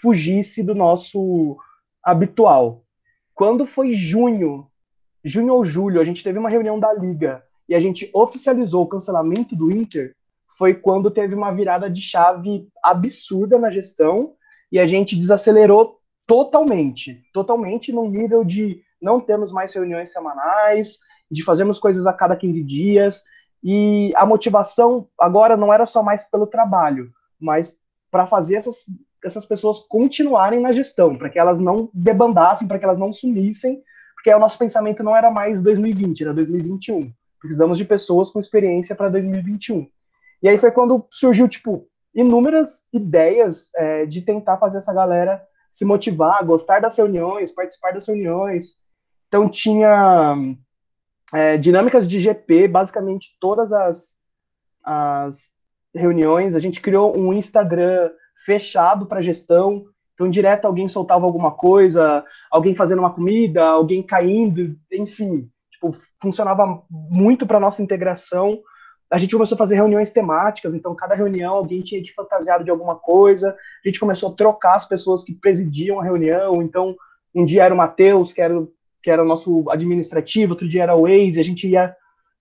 fugisse 0.00 0.62
do 0.62 0.74
nosso 0.74 1.56
habitual. 2.02 2.84
Quando 3.34 3.66
foi 3.66 3.92
junho 3.92 4.68
junho 5.24 5.54
ou 5.54 5.64
julho, 5.64 6.00
a 6.00 6.04
gente 6.04 6.22
teve 6.22 6.38
uma 6.38 6.48
reunião 6.48 6.78
da 6.78 6.92
Liga 6.92 7.42
e 7.68 7.74
a 7.74 7.80
gente 7.80 8.10
oficializou 8.12 8.84
o 8.84 8.88
cancelamento 8.88 9.54
do 9.54 9.70
Inter, 9.70 10.14
foi 10.56 10.74
quando 10.74 11.10
teve 11.10 11.34
uma 11.34 11.52
virada 11.52 11.90
de 11.90 12.00
chave 12.00 12.66
absurda 12.82 13.58
na 13.58 13.70
gestão 13.70 14.32
e 14.72 14.78
a 14.78 14.86
gente 14.86 15.14
desacelerou 15.14 15.98
totalmente, 16.26 17.22
totalmente 17.32 17.92
no 17.92 18.08
nível 18.08 18.44
de 18.44 18.80
não 19.00 19.20
termos 19.20 19.52
mais 19.52 19.72
reuniões 19.72 20.10
semanais, 20.10 20.98
de 21.30 21.44
fazermos 21.44 21.78
coisas 21.78 22.06
a 22.06 22.12
cada 22.12 22.36
15 22.36 22.64
dias, 22.64 23.22
e 23.62 24.12
a 24.14 24.24
motivação 24.24 25.08
agora 25.18 25.56
não 25.56 25.72
era 25.72 25.86
só 25.86 26.02
mais 26.02 26.24
pelo 26.24 26.46
trabalho, 26.46 27.10
mas 27.40 27.74
para 28.10 28.26
fazer 28.26 28.56
essas, 28.56 28.84
essas 29.24 29.44
pessoas 29.44 29.80
continuarem 29.80 30.60
na 30.60 30.72
gestão, 30.72 31.16
para 31.16 31.28
que 31.28 31.38
elas 31.38 31.58
não 31.58 31.90
debandassem, 31.92 32.68
para 32.68 32.78
que 32.78 32.84
elas 32.84 32.98
não 32.98 33.12
sumissem, 33.12 33.82
porque 34.14 34.32
o 34.32 34.38
nosso 34.38 34.58
pensamento 34.58 35.02
não 35.02 35.16
era 35.16 35.30
mais 35.30 35.62
2020, 35.62 36.22
era 36.22 36.34
2021. 36.34 37.12
Precisamos 37.40 37.78
de 37.78 37.84
pessoas 37.84 38.30
com 38.30 38.40
experiência 38.40 38.96
para 38.96 39.08
2021. 39.08 39.88
E 40.42 40.48
aí 40.48 40.58
foi 40.58 40.70
quando 40.70 41.06
surgiu, 41.10 41.48
tipo, 41.48 41.86
inúmeras 42.14 42.84
ideias 42.92 43.70
é, 43.76 44.06
de 44.06 44.22
tentar 44.22 44.58
fazer 44.58 44.78
essa 44.78 44.92
galera 44.92 45.42
se 45.70 45.84
motivar, 45.84 46.44
gostar 46.44 46.80
das 46.80 46.96
reuniões, 46.96 47.52
participar 47.52 47.92
das 47.92 48.06
reuniões. 48.06 48.76
Então 49.28 49.48
tinha 49.48 50.34
é, 51.34 51.56
dinâmicas 51.56 52.06
de 52.06 52.20
GP, 52.20 52.68
basicamente 52.68 53.36
todas 53.40 53.72
as, 53.72 54.16
as 54.84 55.52
reuniões. 55.94 56.56
A 56.56 56.60
gente 56.60 56.80
criou 56.80 57.16
um 57.16 57.32
Instagram 57.32 58.10
fechado 58.44 59.06
para 59.06 59.20
gestão, 59.20 59.86
então, 60.18 60.28
direto 60.28 60.64
alguém 60.64 60.88
soltava 60.88 61.24
alguma 61.24 61.52
coisa, 61.52 62.24
alguém 62.50 62.74
fazendo 62.74 62.98
uma 62.98 63.14
comida, 63.14 63.64
alguém 63.64 64.02
caindo, 64.02 64.76
enfim, 64.90 65.48
tipo, 65.70 65.96
funcionava 66.20 66.82
muito 66.90 67.46
para 67.46 67.60
nossa 67.60 67.80
integração. 67.84 68.58
A 69.08 69.16
gente 69.16 69.32
começou 69.32 69.54
a 69.54 69.58
fazer 69.58 69.76
reuniões 69.76 70.10
temáticas, 70.10 70.74
então 70.74 70.92
cada 70.96 71.14
reunião 71.14 71.54
alguém 71.54 71.82
tinha 71.82 72.02
de 72.02 72.12
fantasiado 72.12 72.64
de 72.64 72.70
alguma 72.70 72.96
coisa. 72.96 73.56
A 73.84 73.88
gente 73.88 74.00
começou 74.00 74.32
a 74.32 74.34
trocar 74.34 74.74
as 74.74 74.86
pessoas 74.86 75.22
que 75.22 75.32
presidiam 75.32 76.00
a 76.00 76.04
reunião. 76.04 76.60
Então, 76.62 76.96
um 77.32 77.44
dia 77.44 77.62
era 77.62 77.72
o 77.72 77.76
Matheus, 77.76 78.32
que 78.32 78.40
era, 78.40 78.60
que 79.02 79.10
era 79.10 79.22
o 79.22 79.26
nosso 79.26 79.68
administrativo, 79.70 80.52
outro 80.52 80.68
dia 80.68 80.82
era 80.82 80.94
o 80.94 81.02
Waze, 81.02 81.40
a 81.40 81.44
gente 81.44 81.68
ia 81.68 81.94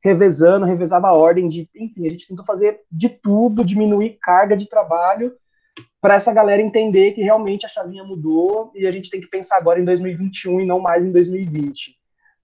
revezando, 0.03 0.65
revezava 0.65 1.07
a 1.07 1.13
ordem 1.13 1.49
de, 1.49 1.69
enfim, 1.75 2.07
a 2.07 2.09
gente 2.09 2.27
tentou 2.27 2.45
fazer 2.45 2.81
de 2.91 3.09
tudo, 3.09 3.65
diminuir 3.65 4.17
carga 4.21 4.55
de 4.55 4.67
trabalho 4.67 5.33
para 5.99 6.15
essa 6.15 6.33
galera 6.33 6.61
entender 6.61 7.11
que 7.11 7.21
realmente 7.21 7.65
a 7.65 7.69
chavinha 7.69 8.03
mudou 8.03 8.71
e 8.75 8.87
a 8.87 8.91
gente 8.91 9.09
tem 9.09 9.19
que 9.19 9.27
pensar 9.27 9.57
agora 9.57 9.79
em 9.79 9.85
2021 9.85 10.61
e 10.61 10.65
não 10.65 10.79
mais 10.79 11.05
em 11.05 11.11
2020. 11.11 11.97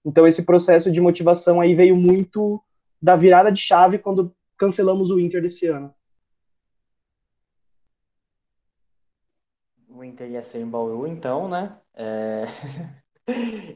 Então 0.05 0.27
esse 0.27 0.43
processo 0.43 0.91
de 0.91 0.99
motivação 0.99 1.61
aí 1.61 1.75
veio 1.75 1.95
muito 1.95 2.61
da 3.01 3.15
virada 3.15 3.51
de 3.51 3.59
chave 3.59 3.97
quando 3.97 4.35
cancelamos 4.57 5.11
o 5.11 5.19
Inter 5.19 5.41
desse 5.41 5.67
ano. 5.67 5.93
O 9.87 10.03
Inter 10.03 10.29
ia 10.31 10.41
ser 10.41 10.59
em 10.59 10.67
Bauru, 10.67 11.07
então, 11.07 11.47
né? 11.47 11.77
É... 11.93 12.45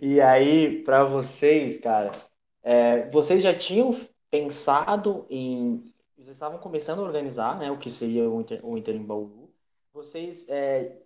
e 0.02 0.20
aí, 0.20 0.84
para 0.84 1.04
vocês, 1.04 1.78
cara, 1.78 2.12
é, 2.64 3.10
vocês 3.10 3.42
já 3.42 3.54
tinham 3.54 3.92
pensado 4.30 5.26
em. 5.30 5.86
Vocês 6.18 6.36
estavam 6.36 6.58
começando 6.60 7.00
a 7.00 7.04
organizar 7.04 7.58
né, 7.58 7.72
o 7.72 7.78
que 7.78 7.90
seria 7.90 8.30
o 8.30 8.42
Inter, 8.42 8.60
o 8.66 8.78
Inter 8.78 8.96
em 8.96 9.04
Bauru. 9.04 9.50
Vocês. 9.94 10.48
É, 10.50 10.98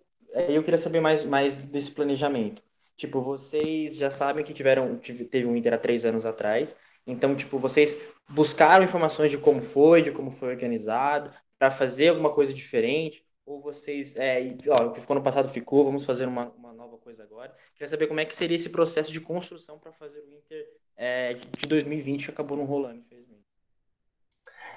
eu 0.48 0.62
queria 0.62 0.78
saber 0.78 1.00
mais, 1.00 1.24
mais 1.24 1.54
desse 1.54 1.90
planejamento. 1.90 2.62
Tipo, 2.96 3.20
vocês 3.20 3.96
já 3.96 4.10
sabem 4.10 4.44
que 4.44 4.52
tiveram, 4.52 4.98
teve 4.98 5.46
um 5.46 5.56
Inter 5.56 5.74
há 5.74 5.78
três 5.78 6.04
anos 6.04 6.24
atrás. 6.24 6.76
Então, 7.06 7.34
tipo, 7.34 7.58
vocês 7.58 7.96
buscaram 8.28 8.84
informações 8.84 9.30
de 9.30 9.38
como 9.38 9.60
foi, 9.60 10.02
de 10.02 10.12
como 10.12 10.30
foi 10.30 10.50
organizado, 10.50 11.32
para 11.58 11.70
fazer 11.70 12.08
alguma 12.08 12.32
coisa 12.32 12.52
diferente? 12.52 13.24
Ou 13.52 13.60
vocês, 13.60 14.16
é, 14.16 14.40
ó, 14.68 14.86
o 14.86 14.92
que 14.92 15.00
ficou 15.00 15.14
no 15.14 15.22
passado 15.22 15.46
ficou, 15.46 15.84
vamos 15.84 16.06
fazer 16.06 16.26
uma, 16.26 16.48
uma 16.56 16.72
nova 16.72 16.96
coisa 16.96 17.22
agora? 17.22 17.54
Queria 17.74 17.86
saber 17.86 18.06
como 18.06 18.18
é 18.18 18.24
que 18.24 18.34
seria 18.34 18.54
esse 18.54 18.70
processo 18.70 19.12
de 19.12 19.20
construção 19.20 19.78
para 19.78 19.92
fazer 19.92 20.20
o 20.20 20.32
Inter 20.32 20.66
é, 20.96 21.34
de 21.34 21.68
2020 21.68 22.24
que 22.24 22.30
acabou 22.30 22.56
não 22.56 22.64
rolando, 22.64 23.00
infelizmente. 23.00 23.42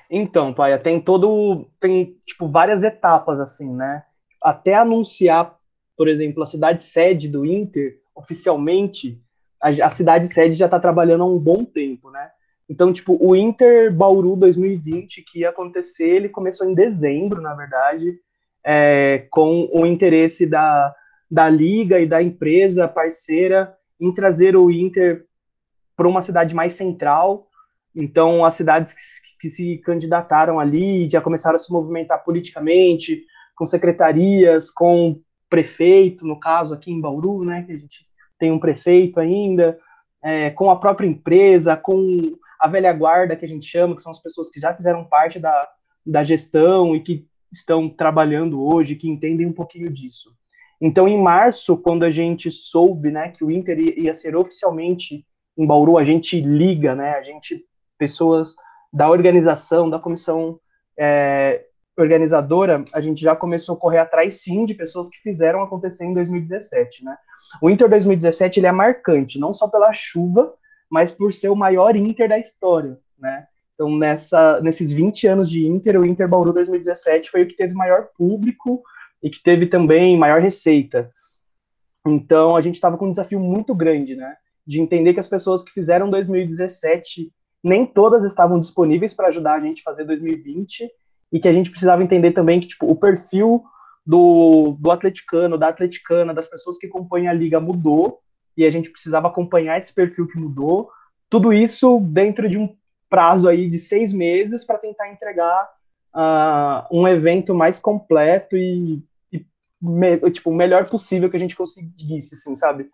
Então, 0.10 0.54
Paia, 0.54 0.78
tem 0.78 1.00
todo. 1.00 1.70
Tem, 1.80 2.20
tipo, 2.26 2.50
várias 2.50 2.84
etapas, 2.84 3.40
assim, 3.40 3.74
né? 3.74 4.04
Até 4.42 4.74
anunciar, 4.74 5.58
por 5.96 6.10
exemplo, 6.10 6.44
a 6.44 6.46
cidade 6.46 6.84
sede 6.84 7.30
do 7.30 7.46
Inter, 7.46 8.02
oficialmente, 8.14 9.24
a, 9.62 9.70
a 9.86 9.90
cidade 9.90 10.28
sede 10.28 10.58
já 10.58 10.66
está 10.66 10.82
trabalhando 10.82 11.24
há 11.24 11.28
um 11.28 11.40
bom 11.40 11.64
tempo, 11.64 12.12
né? 12.12 12.30
Então, 12.68 12.92
tipo, 12.92 13.18
o 13.26 13.38
Inter 13.38 13.96
Bauru 13.96 14.36
2020 14.36 15.24
que 15.24 15.40
ia 15.40 15.50
acontecer, 15.50 16.10
ele 16.10 16.28
começou 16.28 16.68
em 16.68 16.74
dezembro, 16.74 17.42
na 17.42 17.54
verdade, 17.54 18.20
é, 18.66 19.28
com 19.30 19.70
o 19.72 19.86
interesse 19.86 20.46
da, 20.48 20.94
da 21.30 21.48
liga 21.48 22.00
e 22.00 22.08
da 22.08 22.22
empresa 22.22 22.88
parceira 22.88 23.76
em 24.00 24.12
trazer 24.12 24.56
o 24.56 24.72
Inter 24.72 25.26
para 25.96 26.08
uma 26.08 26.22
cidade 26.22 26.56
mais 26.56 26.74
central. 26.74 27.48
Então, 27.96 28.44
as 28.44 28.56
cidades 28.56 28.94
que, 28.94 29.02
que, 29.40 29.50
se 29.50 29.78
candidataram 29.78 30.60
ali 30.60 31.10
já 31.10 31.22
começaram 31.22 31.56
a 31.56 31.60
se 31.60 31.72
movimentar 31.72 32.24
politicamente, 32.24 33.24
com 33.56 33.66
secretarias, 33.66 34.70
com 34.72 35.22
prefeito, 35.50 36.26
no 36.26 36.40
caso 36.40 36.74
aqui 36.74 36.92
em 36.92 37.00
Bauru, 37.00 37.46
né, 37.46 37.64
que 37.64 37.72
a 37.72 37.78
gente 37.78 38.06
tem 38.38 38.52
um 38.52 38.60
prefeito 38.60 39.20
ainda, 39.20 39.80
é, 40.22 40.50
com 40.50 40.70
a 40.70 40.76
própria 40.76 41.08
empresa, 41.08 41.78
com 41.78 42.36
a 42.60 42.68
velha 42.68 42.92
guarda 42.92 43.36
que 43.36 43.46
a 43.46 43.48
gente 43.48 43.66
chama, 43.66 43.96
que 43.96 44.02
são 44.02 44.12
as 44.12 44.22
pessoas 44.22 44.50
que 44.50 44.60
já 44.60 44.74
fizeram 44.74 45.06
parte 45.06 45.40
da, 45.40 45.70
da 46.06 46.24
gestão 46.24 46.96
e 46.96 47.00
que 47.00 47.26
estão 47.56 47.90
trabalhando 47.90 48.62
hoje, 48.64 48.96
que 48.96 49.10
entendem 49.10 49.48
um 49.48 49.54
pouquinho 49.54 49.92
disso. 49.92 50.32
Então, 50.80 51.08
em 51.08 51.22
março, 51.22 51.78
quando 51.78 52.04
a 52.04 52.12
gente 52.12 52.52
soube 52.52 53.10
né, 53.10 53.30
que 53.30 53.44
o 53.44 53.52
Inter 53.52 53.80
ia 53.80 54.14
ser 54.14 54.36
oficialmente 54.36 55.26
em 55.58 55.66
Bauru, 55.66 55.98
a 55.98 56.04
gente 56.04 56.40
liga, 56.42 56.94
né? 56.94 57.12
A 57.12 57.22
gente, 57.22 57.66
pessoas 57.98 58.56
da 58.92 59.10
organização, 59.10 59.90
da 59.90 59.98
comissão 59.98 60.60
é, 61.00 61.66
organizadora, 61.98 62.84
a 62.94 63.00
gente 63.00 63.22
já 63.22 63.36
começou 63.36 63.76
a 63.76 63.80
correr 63.80 64.00
atrás, 64.00 64.42
sim, 64.42 64.66
de 64.66 64.74
pessoas 64.74 65.10
que 65.10 65.18
fizeram 65.20 65.64
acontecer 65.64 66.06
em 66.06 66.14
2017, 66.14 67.06
né? 67.06 67.18
O 67.62 67.70
Inter 67.70 67.90
2017, 67.90 68.60
ele 68.60 68.68
é 68.68 68.72
marcante, 68.72 69.40
não 69.40 69.54
só 69.54 69.68
pela 69.68 69.94
chuva, 69.94 70.54
mas 70.90 71.12
por 71.12 71.32
ser 71.32 71.50
o 71.50 71.56
maior 71.56 71.96
Inter 71.96 72.28
da 72.28 72.38
história, 72.38 73.00
né? 73.18 73.48
Então, 73.76 73.96
nessa, 73.96 74.60
nesses 74.62 74.92
20 74.92 75.28
anos 75.28 75.50
de 75.50 75.68
Inter, 75.68 76.00
o 76.00 76.06
Inter 76.06 76.28
Bauru 76.28 76.52
2017 76.54 77.30
foi 77.30 77.44
o 77.44 77.48
que 77.48 77.56
teve 77.56 77.74
maior 77.74 78.08
público 78.18 78.82
e 79.22 79.30
que 79.30 79.44
teve 79.44 79.68
também 79.68 80.18
maior 80.18 80.42
receita. 80.42 81.12
Então, 82.08 82.56
a 82.56 82.62
gente 82.62 82.76
estava 82.76 82.98
com 82.98 83.06
um 83.06 83.10
desafio 83.10 83.40
muito 83.40 83.76
grande, 83.76 84.16
né? 84.16 84.36
de 84.66 84.82
entender 84.82 85.14
que 85.14 85.20
as 85.20 85.28
pessoas 85.28 85.64
que 85.64 85.72
fizeram 85.72 86.10
2017 86.10 87.32
nem 87.64 87.86
todas 87.86 88.24
estavam 88.24 88.60
disponíveis 88.60 89.14
para 89.14 89.28
ajudar 89.28 89.56
a 89.56 89.60
gente 89.60 89.82
a 89.82 89.84
fazer 89.84 90.06
2020 90.06 90.90
e 91.32 91.40
que 91.40 91.48
a 91.48 91.54
gente 91.54 91.70
precisava 91.70 92.04
entender 92.04 92.32
também 92.32 92.60
que 92.60 92.68
tipo, 92.68 92.90
o 92.90 92.96
perfil 92.96 93.64
do, 94.06 94.76
do 94.80 94.92
atleticano, 94.92 95.58
da 95.58 95.70
atleticana, 95.70 96.34
das 96.34 96.48
pessoas 96.48 96.78
que 96.78 96.88
compõem 96.88 97.28
a 97.28 97.34
liga 97.34 97.60
mudou 97.60 98.20
e 98.58 98.66
a 98.66 98.70
gente 98.70 98.90
precisava 98.90 99.28
acompanhar 99.28 99.78
esse 99.78 99.94
perfil 99.94 100.28
que 100.28 100.40
mudou. 100.40 100.90
Tudo 101.30 101.52
isso 101.52 102.00
dentro 102.00 102.48
de 102.50 102.58
um 102.58 102.76
prazo 103.16 103.48
aí 103.48 103.70
de 103.70 103.80
seis 103.80 104.12
meses 104.12 104.66
para 104.66 104.78
tentar 104.78 105.10
entregar 105.10 105.70
uh, 106.14 106.86
um 106.92 107.08
evento 107.08 107.56
mais 107.56 107.80
completo 107.80 108.58
e, 108.58 109.02
e 109.32 109.46
me, 109.82 110.18
tipo, 110.32 110.50
o 110.50 110.54
melhor 110.54 110.86
possível 110.90 111.30
que 111.30 111.38
a 111.38 111.40
gente 111.40 111.56
conseguisse, 111.56 112.36
assim, 112.36 112.58
sabe? 112.58 112.90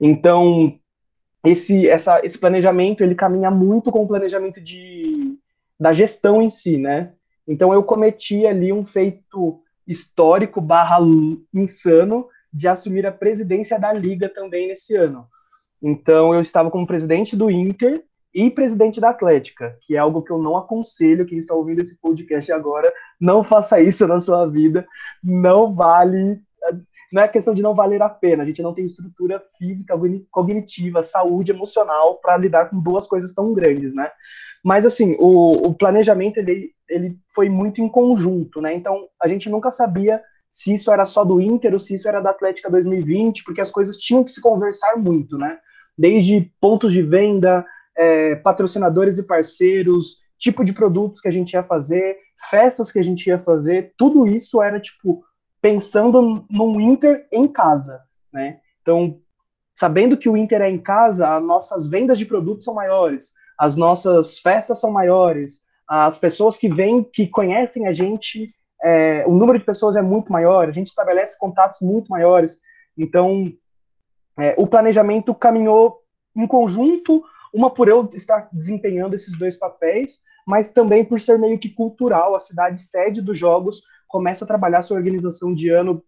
Então, 0.00 0.78
esse, 1.44 1.88
essa, 1.88 2.24
esse 2.24 2.38
planejamento 2.38 3.02
ele 3.02 3.16
caminha 3.16 3.50
muito 3.50 3.90
com 3.90 4.04
o 4.04 4.06
planejamento 4.06 4.60
de, 4.60 5.36
da 5.78 5.92
gestão 5.92 6.40
em 6.40 6.50
si, 6.50 6.78
né? 6.78 7.12
Então 7.44 7.72
eu 7.72 7.82
cometi 7.82 8.46
ali 8.46 8.72
um 8.72 8.84
feito 8.84 9.60
histórico 9.88 10.60
barra 10.60 10.98
insano 11.52 12.28
de 12.52 12.68
assumir 12.68 13.04
a 13.06 13.12
presidência 13.12 13.76
da 13.76 13.92
liga 13.92 14.28
também 14.28 14.68
nesse 14.68 14.94
ano. 14.94 15.26
Então 15.82 16.32
eu 16.32 16.40
estava 16.40 16.70
como 16.70 16.86
presidente 16.86 17.34
do 17.34 17.50
Inter 17.50 18.04
e 18.34 18.50
presidente 18.50 19.00
da 19.00 19.10
Atlética, 19.10 19.76
que 19.82 19.94
é 19.94 19.98
algo 19.98 20.22
que 20.22 20.32
eu 20.32 20.38
não 20.38 20.56
aconselho 20.56 21.24
quem 21.24 21.38
está 21.38 21.54
ouvindo 21.54 21.80
esse 21.80 22.00
podcast 22.00 22.50
agora, 22.52 22.92
não 23.20 23.44
faça 23.44 23.80
isso 23.80 24.06
na 24.08 24.18
sua 24.18 24.46
vida, 24.46 24.86
não 25.22 25.72
vale 25.72 26.40
não 27.14 27.22
é 27.22 27.28
questão 27.28 27.54
de 27.54 27.62
não 27.62 27.76
valer 27.76 28.02
a 28.02 28.08
pena, 28.08 28.42
a 28.42 28.46
gente 28.46 28.60
não 28.60 28.74
tem 28.74 28.86
estrutura 28.86 29.40
física, 29.56 29.94
cognitiva, 30.32 31.04
saúde 31.04 31.52
emocional 31.52 32.16
para 32.16 32.36
lidar 32.36 32.68
com 32.68 32.80
duas 32.80 33.06
coisas 33.06 33.32
tão 33.32 33.52
grandes, 33.54 33.94
né? 33.94 34.10
Mas 34.64 34.84
assim, 34.84 35.14
o, 35.20 35.68
o 35.68 35.74
planejamento 35.74 36.38
ele, 36.38 36.72
ele 36.88 37.16
foi 37.32 37.48
muito 37.48 37.80
em 37.80 37.88
conjunto, 37.88 38.60
né? 38.60 38.74
Então 38.74 39.06
a 39.22 39.28
gente 39.28 39.48
nunca 39.48 39.70
sabia 39.70 40.20
se 40.50 40.74
isso 40.74 40.90
era 40.90 41.04
só 41.04 41.24
do 41.24 41.40
Inter 41.40 41.72
ou 41.72 41.78
se 41.78 41.94
isso 41.94 42.08
era 42.08 42.20
da 42.20 42.30
Atlética 42.30 42.68
2020, 42.68 43.44
porque 43.44 43.60
as 43.60 43.70
coisas 43.70 43.96
tinham 43.96 44.24
que 44.24 44.32
se 44.32 44.40
conversar 44.40 44.96
muito, 44.96 45.38
né? 45.38 45.58
Desde 45.96 46.50
pontos 46.60 46.92
de 46.92 47.02
venda, 47.02 47.64
é, 47.96 48.36
patrocinadores 48.36 49.18
e 49.18 49.26
parceiros, 49.26 50.18
tipo 50.38 50.64
de 50.64 50.72
produtos 50.72 51.20
que 51.20 51.28
a 51.28 51.30
gente 51.30 51.52
ia 51.52 51.62
fazer, 51.62 52.16
festas 52.50 52.90
que 52.90 52.98
a 52.98 53.02
gente 53.02 53.26
ia 53.26 53.38
fazer, 53.38 53.92
tudo 53.96 54.26
isso 54.26 54.60
era 54.62 54.80
tipo 54.80 55.24
pensando 55.60 56.44
num 56.50 56.78
Inter 56.78 57.26
em 57.32 57.48
casa, 57.48 58.02
né? 58.32 58.58
Então, 58.82 59.18
sabendo 59.74 60.16
que 60.16 60.28
o 60.28 60.36
Inter 60.36 60.60
é 60.60 60.68
em 60.68 60.78
casa, 60.78 61.36
as 61.36 61.42
nossas 61.42 61.86
vendas 61.88 62.18
de 62.18 62.26
produtos 62.26 62.64
são 62.64 62.74
maiores, 62.74 63.32
as 63.58 63.76
nossas 63.76 64.38
festas 64.38 64.80
são 64.80 64.90
maiores, 64.90 65.62
as 65.88 66.18
pessoas 66.18 66.58
que 66.58 66.68
vêm, 66.68 67.02
que 67.02 67.26
conhecem 67.26 67.86
a 67.86 67.92
gente, 67.92 68.46
é, 68.82 69.24
o 69.26 69.32
número 69.32 69.58
de 69.58 69.64
pessoas 69.64 69.96
é 69.96 70.02
muito 70.02 70.30
maior, 70.30 70.68
a 70.68 70.72
gente 70.72 70.88
estabelece 70.88 71.38
contatos 71.38 71.80
muito 71.80 72.08
maiores. 72.08 72.60
Então, 72.96 73.50
é, 74.38 74.54
o 74.58 74.66
planejamento 74.66 75.34
caminhou 75.34 76.00
em 76.36 76.46
conjunto, 76.46 77.22
uma 77.54 77.70
por 77.70 77.88
eu 77.88 78.10
estar 78.12 78.48
desempenhando 78.52 79.14
esses 79.14 79.38
dois 79.38 79.56
papéis, 79.56 80.22
mas 80.44 80.72
também 80.72 81.04
por 81.04 81.20
ser 81.20 81.38
meio 81.38 81.58
que 81.58 81.70
cultural, 81.70 82.34
a 82.34 82.40
cidade 82.40 82.80
sede 82.80 83.22
dos 83.22 83.38
jogos 83.38 83.80
começa 84.08 84.44
a 84.44 84.48
trabalhar 84.48 84.82
sua 84.82 84.96
organização 84.96 85.54
de 85.54 85.70
ano 85.70 86.04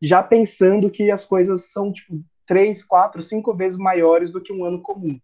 já 0.00 0.22
pensando 0.22 0.90
que 0.90 1.10
as 1.10 1.24
coisas 1.24 1.72
são 1.72 1.90
tipo 1.90 2.22
três, 2.46 2.84
quatro, 2.84 3.22
cinco 3.22 3.54
vezes 3.54 3.78
maiores 3.78 4.30
do 4.30 4.42
que 4.42 4.52
um 4.52 4.64
ano 4.64 4.82
comum. 4.82 5.18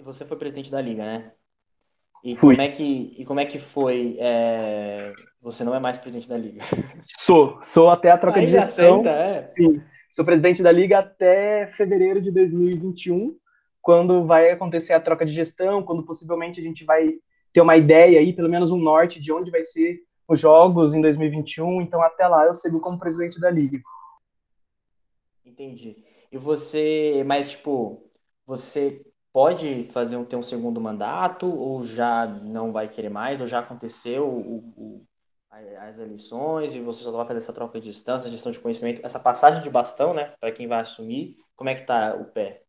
Você 0.00 0.24
foi 0.24 0.36
presidente 0.38 0.70
da 0.70 0.80
liga, 0.80 1.04
né? 1.04 1.32
E 2.24 2.34
Fui. 2.36 2.54
como 2.54 2.62
é 2.62 2.68
que 2.70 3.14
e 3.18 3.24
como 3.24 3.40
é 3.40 3.44
que 3.44 3.58
foi? 3.58 4.16
É... 4.18 5.12
Você 5.42 5.62
não 5.62 5.74
é 5.74 5.78
mais 5.78 5.98
presidente 5.98 6.28
da 6.28 6.36
liga? 6.36 6.62
Sou, 7.18 7.60
sou 7.62 7.90
até 7.90 8.10
a 8.10 8.18
troca 8.18 8.40
de 8.40 8.46
gestão. 8.46 9.00
Aceita, 9.00 9.10
é. 9.10 9.50
Sim, 9.50 9.82
sou 10.08 10.24
presidente 10.24 10.62
da 10.62 10.72
liga 10.72 10.98
até 10.98 11.66
fevereiro 11.66 12.20
de 12.20 12.30
2021, 12.30 13.36
quando 13.80 14.24
vai 14.24 14.50
acontecer 14.50 14.92
a 14.92 15.00
troca 15.00 15.24
de 15.24 15.32
gestão, 15.32 15.82
quando 15.82 16.02
possivelmente 16.02 16.60
a 16.60 16.62
gente 16.62 16.84
vai 16.84 17.14
ter 17.52 17.60
uma 17.60 17.76
ideia 17.76 18.18
aí, 18.18 18.32
pelo 18.32 18.48
menos 18.48 18.70
um 18.70 18.78
norte 18.78 19.20
de 19.20 19.32
onde 19.32 19.50
vai 19.50 19.64
ser 19.64 20.00
os 20.26 20.38
jogos 20.38 20.94
em 20.94 21.00
2021. 21.00 21.80
Então, 21.80 22.02
até 22.02 22.26
lá, 22.26 22.46
eu 22.46 22.54
sigo 22.54 22.80
como 22.80 22.98
presidente 22.98 23.40
da 23.40 23.50
liga. 23.50 23.80
Entendi. 25.44 26.04
E 26.30 26.36
você, 26.36 27.22
mas 27.26 27.50
tipo, 27.50 28.10
você 28.46 29.02
pode 29.32 29.84
fazer 29.84 30.16
um, 30.16 30.24
ter 30.24 30.36
um 30.36 30.42
segundo 30.42 30.80
mandato 30.80 31.46
ou 31.46 31.82
já 31.82 32.26
não 32.26 32.72
vai 32.72 32.88
querer 32.88 33.08
mais, 33.08 33.40
ou 33.40 33.46
já 33.46 33.60
aconteceu 33.60 34.26
o, 34.26 34.58
o, 34.76 35.06
as 35.80 35.98
eleições 35.98 36.74
e 36.74 36.80
você 36.80 37.02
só 37.02 37.10
vai 37.12 37.26
fazer 37.26 37.38
essa 37.38 37.52
troca 37.52 37.80
de 37.80 37.86
distância, 37.86 38.30
gestão 38.30 38.52
de 38.52 38.60
conhecimento, 38.60 39.00
essa 39.04 39.18
passagem 39.18 39.62
de 39.62 39.70
bastão, 39.70 40.12
né, 40.14 40.32
para 40.40 40.52
quem 40.52 40.66
vai 40.66 40.80
assumir, 40.80 41.36
como 41.56 41.70
é 41.70 41.74
que 41.74 41.86
tá 41.86 42.14
o 42.14 42.24
pé? 42.24 42.62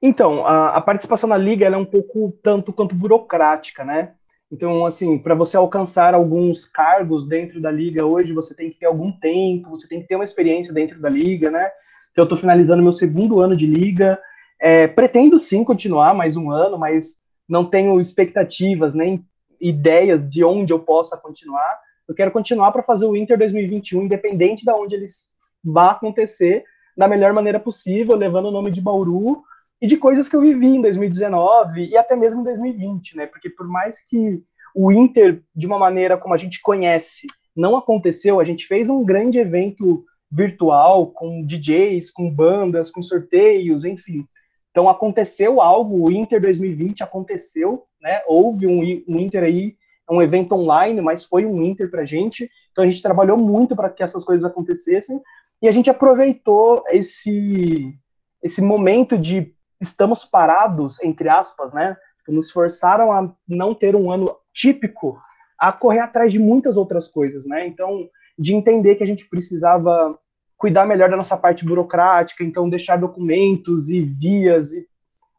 Então, 0.00 0.46
a, 0.46 0.76
a 0.76 0.80
participação 0.80 1.28
na 1.28 1.38
liga 1.38 1.66
é 1.66 1.76
um 1.76 1.84
pouco 1.84 2.38
tanto 2.42 2.72
quanto 2.72 2.94
burocrática, 2.94 3.84
né? 3.84 4.14
Então, 4.52 4.86
assim, 4.86 5.18
para 5.18 5.34
você 5.34 5.56
alcançar 5.56 6.14
alguns 6.14 6.66
cargos 6.66 7.26
dentro 7.26 7.60
da 7.60 7.70
liga 7.70 8.04
hoje, 8.04 8.32
você 8.32 8.54
tem 8.54 8.70
que 8.70 8.78
ter 8.78 8.86
algum 8.86 9.10
tempo, 9.10 9.70
você 9.70 9.88
tem 9.88 10.00
que 10.00 10.06
ter 10.06 10.14
uma 10.14 10.24
experiência 10.24 10.72
dentro 10.72 11.00
da 11.00 11.08
liga, 11.08 11.50
né? 11.50 11.70
Então, 12.12 12.22
eu 12.22 12.26
estou 12.26 12.38
finalizando 12.38 12.82
meu 12.82 12.92
segundo 12.92 13.40
ano 13.40 13.56
de 13.56 13.66
liga, 13.66 14.18
é, 14.60 14.86
pretendo 14.86 15.38
sim 15.38 15.64
continuar 15.64 16.14
mais 16.14 16.36
um 16.36 16.50
ano, 16.50 16.78
mas 16.78 17.18
não 17.48 17.64
tenho 17.64 18.00
expectativas 18.00 18.94
nem 18.94 19.24
ideias 19.60 20.28
de 20.28 20.44
onde 20.44 20.72
eu 20.72 20.78
possa 20.78 21.16
continuar. 21.16 21.78
Eu 22.08 22.14
quero 22.14 22.30
continuar 22.30 22.72
para 22.72 22.82
fazer 22.82 23.06
o 23.06 23.16
Inter 23.16 23.38
2021, 23.38 24.02
independente 24.02 24.64
de 24.64 24.70
onde 24.70 24.94
eles 24.94 25.34
vá 25.62 25.90
acontecer, 25.90 26.64
da 26.96 27.08
melhor 27.08 27.32
maneira 27.32 27.58
possível, 27.58 28.16
levando 28.16 28.46
o 28.46 28.50
nome 28.50 28.70
de 28.70 28.80
Bauru 28.80 29.42
e 29.80 29.86
de 29.86 29.96
coisas 29.96 30.28
que 30.28 30.36
eu 30.36 30.40
vivi 30.40 30.68
em 30.68 30.80
2019 30.80 31.86
e 31.86 31.96
até 31.96 32.16
mesmo 32.16 32.40
em 32.40 32.44
2020, 32.44 33.16
né? 33.16 33.26
Porque 33.26 33.50
por 33.50 33.66
mais 33.68 34.00
que 34.00 34.42
o 34.74 34.92
Inter, 34.92 35.42
de 35.54 35.66
uma 35.66 35.78
maneira 35.78 36.16
como 36.16 36.34
a 36.34 36.36
gente 36.36 36.60
conhece, 36.62 37.26
não 37.54 37.76
aconteceu, 37.76 38.38
a 38.38 38.44
gente 38.44 38.66
fez 38.66 38.88
um 38.88 39.04
grande 39.04 39.38
evento 39.38 40.04
virtual 40.30 41.08
com 41.08 41.44
DJs, 41.44 42.10
com 42.10 42.30
bandas, 42.30 42.90
com 42.90 43.02
sorteios, 43.02 43.84
enfim. 43.84 44.26
Então 44.76 44.90
aconteceu 44.90 45.58
algo, 45.58 46.06
o 46.06 46.12
Inter 46.12 46.38
2020 46.38 47.02
aconteceu, 47.02 47.86
né? 47.98 48.20
Houve 48.26 48.66
um, 48.66 49.02
um 49.08 49.18
Inter 49.18 49.42
aí, 49.42 49.74
um 50.10 50.20
evento 50.20 50.54
online, 50.54 51.00
mas 51.00 51.24
foi 51.24 51.46
um 51.46 51.62
Inter 51.62 51.90
pra 51.90 52.04
gente. 52.04 52.46
Então 52.70 52.84
a 52.84 52.86
gente 52.86 53.00
trabalhou 53.00 53.38
muito 53.38 53.74
para 53.74 53.88
que 53.88 54.02
essas 54.02 54.22
coisas 54.22 54.44
acontecessem 54.44 55.18
e 55.62 55.66
a 55.66 55.72
gente 55.72 55.88
aproveitou 55.88 56.84
esse 56.90 57.94
esse 58.42 58.60
momento 58.60 59.16
de 59.16 59.54
estamos 59.80 60.26
parados, 60.26 61.02
entre 61.02 61.30
aspas, 61.30 61.72
né? 61.72 61.96
Nos 62.28 62.50
forçaram 62.50 63.10
a 63.10 63.34
não 63.48 63.74
ter 63.74 63.96
um 63.96 64.10
ano 64.10 64.36
típico, 64.52 65.18
a 65.58 65.72
correr 65.72 66.00
atrás 66.00 66.30
de 66.30 66.38
muitas 66.38 66.76
outras 66.76 67.08
coisas, 67.08 67.46
né? 67.46 67.66
Então, 67.66 68.10
de 68.38 68.54
entender 68.54 68.96
que 68.96 69.02
a 69.02 69.06
gente 69.06 69.26
precisava 69.26 70.18
cuidar 70.56 70.86
melhor 70.86 71.10
da 71.10 71.16
nossa 71.16 71.36
parte 71.36 71.64
burocrática, 71.64 72.42
então 72.42 72.68
deixar 72.68 72.96
documentos 72.96 73.88
e 73.88 74.00
vias 74.00 74.72
e 74.72 74.86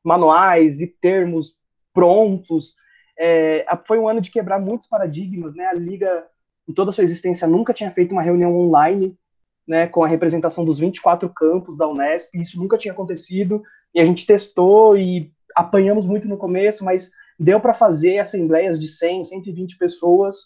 manuais 0.04 0.80
e 0.80 0.88
termos 0.88 1.56
prontos. 1.94 2.76
É, 3.20 3.66
foi 3.86 3.98
um 3.98 4.08
ano 4.08 4.22
de 4.22 4.30
quebrar 4.30 4.60
muitos 4.60 4.88
paradigmas, 4.88 5.56
né? 5.56 5.66
A 5.66 5.74
liga, 5.74 6.26
em 6.68 6.74
toda 6.74 6.92
a 6.92 6.94
sua 6.94 7.04
existência, 7.04 7.48
nunca 7.48 7.74
tinha 7.74 7.90
feito 7.90 8.12
uma 8.12 8.22
reunião 8.22 8.56
online, 8.56 9.18
né, 9.68 9.88
com 9.88 10.04
a 10.04 10.08
representação 10.08 10.64
dos 10.64 10.80
24 10.80 11.28
campos 11.30 11.78
da 11.78 11.88
Unesp. 11.88 12.34
Isso 12.36 12.58
nunca 12.58 12.78
tinha 12.78 12.94
acontecido 12.94 13.62
e 13.94 14.00
a 14.00 14.06
gente 14.06 14.26
testou 14.26 14.98
e 14.98 15.32
apanhamos 15.56 16.06
muito 16.06 16.28
no 16.28 16.38
começo, 16.38 16.86
mas 16.86 17.12
deu 17.38 17.60
para 17.60 17.74
fazer 17.74 18.20
assembleias 18.20 18.80
de 18.80 18.88
100, 18.88 19.26
120 19.26 19.78
pessoas, 19.78 20.38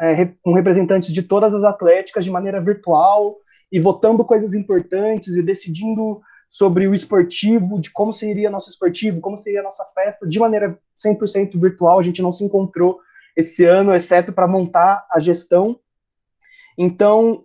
é, 0.00 0.26
com 0.42 0.52
representantes 0.52 1.12
de 1.12 1.22
todas 1.22 1.54
as 1.54 1.64
atléticas 1.64 2.24
de 2.24 2.30
maneira 2.30 2.60
virtual, 2.60 3.36
e 3.70 3.80
votando 3.80 4.24
coisas 4.24 4.54
importantes 4.54 5.36
e 5.36 5.42
decidindo 5.42 6.20
sobre 6.48 6.86
o 6.86 6.94
esportivo, 6.94 7.80
de 7.80 7.90
como 7.90 8.12
seria 8.12 8.50
nosso 8.50 8.70
esportivo, 8.70 9.20
como 9.20 9.36
seria 9.36 9.60
a 9.60 9.64
nossa 9.64 9.84
festa, 9.94 10.26
de 10.26 10.38
maneira 10.38 10.78
100% 10.96 11.60
virtual. 11.60 11.98
A 11.98 12.02
gente 12.02 12.22
não 12.22 12.30
se 12.30 12.44
encontrou 12.44 13.00
esse 13.36 13.64
ano, 13.64 13.94
exceto 13.94 14.32
para 14.32 14.46
montar 14.46 15.06
a 15.10 15.18
gestão. 15.18 15.78
Então, 16.78 17.44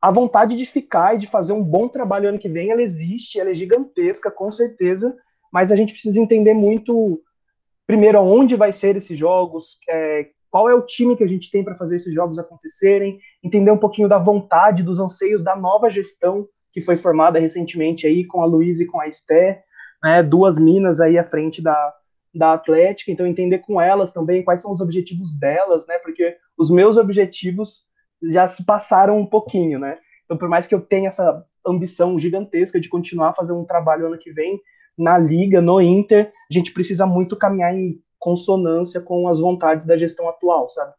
a 0.00 0.10
vontade 0.10 0.56
de 0.56 0.64
ficar 0.64 1.14
e 1.14 1.18
de 1.18 1.26
fazer 1.26 1.52
um 1.52 1.62
bom 1.62 1.88
trabalho 1.88 2.28
ano 2.28 2.38
que 2.38 2.48
vem, 2.48 2.70
ela 2.70 2.82
existe, 2.82 3.38
ela 3.38 3.50
é 3.50 3.54
gigantesca, 3.54 4.30
com 4.30 4.50
certeza, 4.50 5.14
mas 5.52 5.70
a 5.70 5.76
gente 5.76 5.92
precisa 5.92 6.20
entender 6.20 6.54
muito, 6.54 7.22
primeiro, 7.86 8.18
aonde 8.18 8.56
vai 8.56 8.72
ser 8.72 8.96
esses 8.96 9.18
jogos, 9.18 9.78
é, 9.88 10.30
qual 10.50 10.68
é 10.68 10.74
o 10.74 10.82
time 10.82 11.16
que 11.16 11.24
a 11.24 11.28
gente 11.28 11.50
tem 11.50 11.62
para 11.62 11.76
fazer 11.76 11.96
esses 11.96 12.12
jogos 12.12 12.38
acontecerem, 12.38 13.18
entender 13.42 13.70
um 13.70 13.78
pouquinho 13.78 14.08
da 14.08 14.18
vontade, 14.18 14.82
dos 14.82 14.98
anseios 14.98 15.42
da 15.42 15.54
nova 15.56 15.90
gestão 15.90 16.48
que 16.72 16.80
foi 16.80 16.96
formada 16.96 17.38
recentemente 17.38 18.06
aí 18.06 18.24
com 18.24 18.40
a 18.40 18.44
Luísa 18.46 18.82
e 18.82 18.86
com 18.86 19.00
a 19.00 19.08
Esté, 19.08 19.62
né, 20.02 20.22
duas 20.22 20.58
minas 20.58 21.00
aí 21.00 21.18
à 21.18 21.24
frente 21.24 21.62
da, 21.62 21.94
da 22.34 22.52
Atlética, 22.52 23.10
então 23.10 23.26
entender 23.26 23.58
com 23.58 23.80
elas 23.80 24.12
também 24.12 24.44
quais 24.44 24.62
são 24.62 24.72
os 24.72 24.80
objetivos 24.80 25.38
delas, 25.38 25.86
né, 25.86 25.98
porque 25.98 26.36
os 26.56 26.70
meus 26.70 26.96
objetivos 26.96 27.86
já 28.30 28.46
se 28.46 28.64
passaram 28.64 29.18
um 29.18 29.26
pouquinho, 29.26 29.78
né, 29.78 29.98
então 30.24 30.36
por 30.36 30.48
mais 30.48 30.66
que 30.66 30.74
eu 30.74 30.80
tenha 30.80 31.08
essa 31.08 31.44
ambição 31.66 32.18
gigantesca 32.18 32.80
de 32.80 32.88
continuar 32.88 33.34
fazer 33.34 33.52
um 33.52 33.64
trabalho 33.64 34.06
ano 34.06 34.18
que 34.18 34.30
vem 34.30 34.60
na 34.96 35.16
Liga, 35.16 35.60
no 35.60 35.80
Inter, 35.80 36.32
a 36.50 36.54
gente 36.54 36.72
precisa 36.72 37.06
muito 37.06 37.36
caminhar 37.36 37.74
em 37.74 38.00
consonância 38.18 39.00
com 39.00 39.28
as 39.28 39.40
vontades 39.40 39.86
da 39.86 39.96
gestão 39.96 40.28
atual, 40.28 40.68
sabe? 40.68 40.94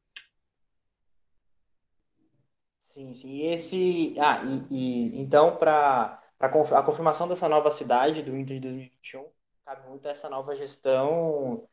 Sim, 2.84 3.13
sim. 3.13 3.29
E 3.29 3.45
esse. 3.45 4.15
Ah, 4.19 4.43
e, 4.43 4.65
e 4.69 5.21
então, 5.21 5.55
para 5.55 6.19
a 6.39 6.84
confirmação 6.84 7.27
dessa 7.27 7.47
nova 7.47 7.69
cidade 7.69 8.23
do 8.23 8.36
Inter 8.36 8.55
de 8.55 8.62
2021, 8.62 9.25
cabe 9.65 9.88
muito 9.88 10.08
essa 10.08 10.29
nova 10.29 10.55
gestão. 10.55 11.63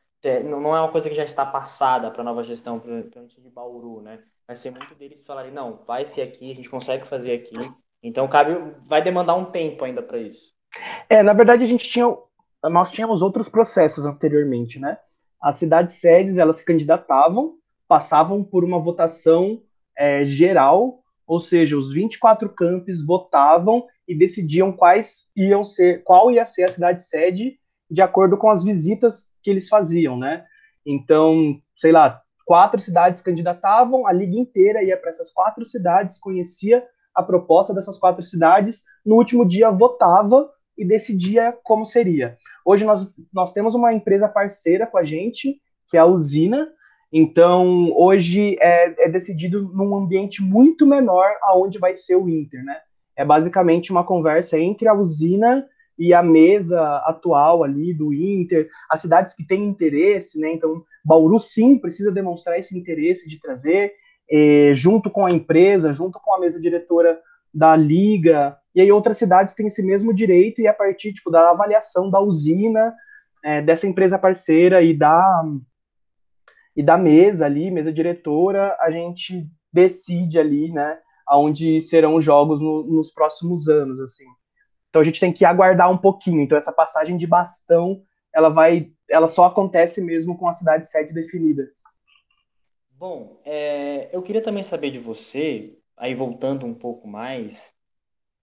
Não 0.45 0.75
é 0.75 0.81
uma 0.81 0.91
coisa 0.91 1.09
que 1.09 1.15
já 1.15 1.23
está 1.23 1.45
passada 1.45 2.11
para 2.11 2.21
a 2.21 2.25
nova 2.25 2.43
gestão, 2.43 2.79
para 2.79 2.91
o 2.91 3.27
time 3.27 3.47
de 3.47 3.49
Bauru, 3.49 4.01
né? 4.01 4.23
Vai 4.45 4.55
ser 4.55 4.71
muito 4.71 4.93
deles 4.95 5.23
falarem, 5.23 5.51
não, 5.51 5.83
vai 5.85 6.05
ser 6.05 6.21
aqui, 6.21 6.51
a 6.51 6.55
gente 6.55 6.69
consegue 6.69 7.05
fazer 7.05 7.33
aqui. 7.33 7.55
Então, 8.01 8.27
cabe, 8.27 8.53
vai 8.85 9.01
demandar 9.01 9.35
um 9.35 9.45
tempo 9.45 9.83
ainda 9.83 10.01
para 10.01 10.19
isso. 10.19 10.53
É, 11.09 11.23
na 11.23 11.33
verdade, 11.33 11.63
a 11.63 11.67
gente 11.67 11.89
tinha. 11.89 12.05
Nós 12.63 12.91
tínhamos 12.91 13.21
outros 13.21 13.49
processos 13.49 14.05
anteriormente, 14.05 14.79
né? 14.79 14.97
As 15.41 15.55
cidades 15.55 15.95
sedes 15.95 16.37
elas 16.37 16.57
se 16.57 16.65
candidatavam, 16.65 17.55
passavam 17.87 18.43
por 18.43 18.63
uma 18.63 18.79
votação 18.79 19.61
é, 19.97 20.23
geral, 20.25 20.99
ou 21.25 21.39
seja, 21.39 21.77
os 21.77 21.91
24 21.91 22.49
campos 22.49 23.05
votavam 23.05 23.85
e 24.07 24.17
decidiam 24.17 24.71
quais 24.71 25.29
iam 25.35 25.63
ser, 25.63 26.03
qual 26.03 26.31
ia 26.31 26.45
ser 26.45 26.65
a 26.65 26.71
cidade 26.71 27.03
sede 27.03 27.59
de 27.89 28.01
acordo 28.01 28.37
com 28.37 28.49
as 28.49 28.63
visitas 28.63 29.29
que 29.41 29.49
eles 29.49 29.67
faziam, 29.69 30.17
né? 30.17 30.45
Então, 30.85 31.59
sei 31.75 31.91
lá, 31.91 32.21
quatro 32.45 32.79
cidades 32.79 33.21
candidatavam, 33.21 34.07
a 34.07 34.13
liga 34.13 34.37
inteira 34.37 34.83
ia 34.83 34.97
para 34.97 35.09
essas 35.09 35.31
quatro 35.31 35.65
cidades, 35.65 36.17
conhecia 36.17 36.83
a 37.13 37.21
proposta 37.23 37.73
dessas 37.73 37.97
quatro 37.97 38.23
cidades, 38.23 38.83
no 39.05 39.15
último 39.15 39.45
dia 39.45 39.69
votava 39.71 40.49
e 40.77 40.85
decidia 40.85 41.53
como 41.63 41.85
seria. 41.85 42.37
Hoje 42.63 42.85
nós, 42.85 43.15
nós 43.33 43.51
temos 43.51 43.73
uma 43.73 43.93
empresa 43.93 44.27
parceira 44.27 44.85
com 44.85 44.97
a 44.97 45.03
gente, 45.03 45.59
que 45.89 45.97
é 45.97 45.99
a 45.99 46.05
Usina, 46.05 46.69
então 47.11 47.91
hoje 47.95 48.57
é, 48.59 49.05
é 49.05 49.09
decidido 49.09 49.71
num 49.73 49.95
ambiente 49.95 50.41
muito 50.41 50.85
menor 50.85 51.27
aonde 51.41 51.79
vai 51.79 51.95
ser 51.95 52.15
o 52.15 52.29
Inter, 52.29 52.63
né? 52.63 52.75
É 53.15 53.25
basicamente 53.25 53.91
uma 53.91 54.03
conversa 54.03 54.59
entre 54.59 54.87
a 54.87 54.93
Usina 54.93 55.65
e 55.97 56.13
a 56.13 56.21
mesa 56.21 56.97
atual 57.05 57.63
ali 57.63 57.93
do 57.93 58.13
Inter, 58.13 58.69
as 58.89 59.01
cidades 59.01 59.33
que 59.33 59.45
têm 59.45 59.65
interesse, 59.65 60.39
né? 60.39 60.51
Então, 60.51 60.83
Bauru 61.03 61.39
sim 61.39 61.77
precisa 61.77 62.11
demonstrar 62.11 62.59
esse 62.59 62.77
interesse 62.77 63.27
de 63.27 63.39
trazer, 63.39 63.93
eh, 64.29 64.71
junto 64.73 65.09
com 65.09 65.25
a 65.25 65.31
empresa, 65.31 65.91
junto 65.91 66.19
com 66.19 66.35
a 66.35 66.39
mesa 66.39 66.61
diretora 66.61 67.19
da 67.53 67.75
liga, 67.75 68.57
e 68.75 68.81
aí 68.81 68.91
outras 68.91 69.17
cidades 69.17 69.55
têm 69.55 69.67
esse 69.67 69.83
mesmo 69.83 70.13
direito, 70.13 70.61
e 70.61 70.67
a 70.67 70.73
partir 70.73 71.13
tipo, 71.13 71.31
da 71.31 71.51
avaliação 71.51 72.09
da 72.09 72.19
usina, 72.19 72.93
é, 73.43 73.61
dessa 73.61 73.87
empresa 73.87 74.19
parceira 74.19 74.81
e 74.81 74.95
da, 74.95 75.43
e 76.75 76.83
da 76.83 76.97
mesa 76.97 77.45
ali, 77.45 77.71
mesa 77.71 77.91
diretora, 77.91 78.75
a 78.79 78.91
gente 78.91 79.49
decide 79.71 80.39
ali, 80.39 80.71
né, 80.71 80.99
aonde 81.25 81.79
serão 81.81 82.15
os 82.15 82.25
jogos 82.25 82.61
no, 82.61 82.83
nos 82.83 83.11
próximos 83.11 83.67
anos, 83.67 83.99
assim. 83.99 84.25
Então 84.89 85.01
a 85.01 85.05
gente 85.05 85.19
tem 85.19 85.33
que 85.33 85.45
aguardar 85.45 85.91
um 85.91 85.97
pouquinho. 85.97 86.41
Então 86.41 86.57
essa 86.57 86.71
passagem 86.71 87.17
de 87.17 87.27
bastão, 87.27 88.01
ela 88.33 88.49
vai, 88.49 88.91
ela 89.09 89.27
só 89.27 89.45
acontece 89.45 90.01
mesmo 90.01 90.37
com 90.37 90.47
a 90.47 90.53
cidade 90.53 90.87
sede 90.87 91.13
definida. 91.13 91.69
Bom, 92.91 93.39
é, 93.45 94.09
eu 94.11 94.21
queria 94.23 94.41
também 94.41 94.63
saber 94.63 94.89
de 94.89 94.97
você, 94.97 95.77
aí 95.97 96.13
voltando 96.13 96.65
um 96.65 96.73
pouco 96.73 97.07
mais, 97.07 97.75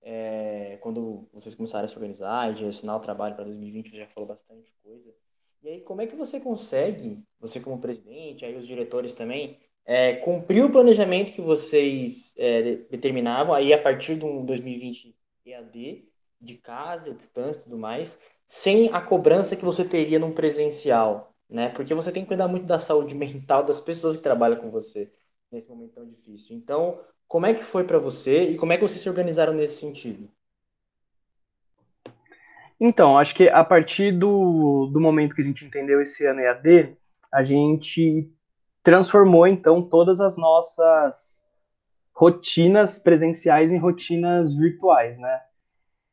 é, 0.03 0.79
quando 0.83 1.29
vocês 1.33 1.55
começaram 1.55 1.85
a 1.85 1.89
se 1.89 1.95
organizar 1.95 2.51
e 2.51 2.55
direcionar 2.55 2.97
o 2.97 3.01
trabalho 3.01 3.37
para 3.37 3.45
2020, 3.45 3.91
você 3.91 3.97
já 3.99 4.07
falou 4.09 4.29
bastante 4.29 4.73
coisa. 4.83 5.15
E 5.63 5.69
aí, 5.69 5.81
como 5.81 6.03
é 6.03 6.07
que 6.07 6.17
você 6.17 6.41
consegue, 6.41 7.23
você 7.41 7.61
como 7.61 7.81
presidente, 7.81 8.45
aí 8.45 8.55
os 8.57 8.67
diretores 8.67 9.15
também, 9.15 9.59
é, 9.87 10.15
cumprir 10.17 10.65
o 10.65 10.71
planejamento 10.71 11.33
que 11.33 11.41
vocês 11.41 12.35
é, 12.37 12.77
determinavam 12.91 13.55
aí 13.55 13.73
a 13.73 13.81
partir 13.81 14.17
do 14.17 14.43
2020 14.43 15.17
EAD, 15.47 16.09
de 16.41 16.55
casa, 16.57 17.15
distância 17.15 17.61
e 17.61 17.65
tudo 17.65 17.79
mais, 17.79 18.19
sem 18.47 18.91
a 18.93 19.01
cobrança 19.01 19.57
que 19.57 19.65
você 19.65 19.85
teria 19.85 20.19
num 20.19 20.33
presencial, 20.33 21.35
né? 21.49 21.71
Porque 21.71 21.95
você 21.95 22.13
tem 22.13 22.23
que 22.23 22.29
cuidar 22.29 22.49
muito 22.49 22.67
da 22.67 22.79
saúde 22.79 23.15
mental 23.17 23.65
das 23.65 23.81
pessoas 23.81 24.17
que 24.17 24.23
trabalham 24.23 24.61
com 24.61 24.71
você 24.71 25.11
nesse 25.55 25.69
momento 25.69 25.95
tão 25.95 26.07
difícil. 26.07 26.57
Então, 26.57 27.01
como 27.27 27.47
é 27.47 27.55
que 27.55 27.63
foi 27.63 27.85
para 27.85 27.99
você 27.99 28.51
e 28.51 28.57
como 28.57 28.73
é 28.73 28.77
que 28.77 28.83
vocês 28.83 29.01
se 29.01 29.09
organizaram 29.09 29.55
nesse 29.55 29.81
sentido? 29.81 30.29
Então, 32.79 33.17
acho 33.17 33.35
que 33.35 33.49
a 33.49 33.65
partir 33.65 34.13
do, 34.13 34.91
do 34.93 35.01
momento 35.01 35.35
que 35.35 35.41
a 35.41 35.45
gente 35.45 35.65
entendeu 35.65 36.03
esse 36.03 36.27
ano 36.27 36.41
EAD, 36.41 36.97
a 37.33 37.43
gente 37.43 38.31
transformou 38.83 39.47
então 39.47 39.81
todas 39.81 40.21
as 40.21 40.37
nossas 40.37 41.49
rotinas 42.13 42.99
presenciais 42.99 43.73
em 43.73 43.79
rotinas 43.79 44.55
virtuais, 44.55 45.19
né? 45.19 45.41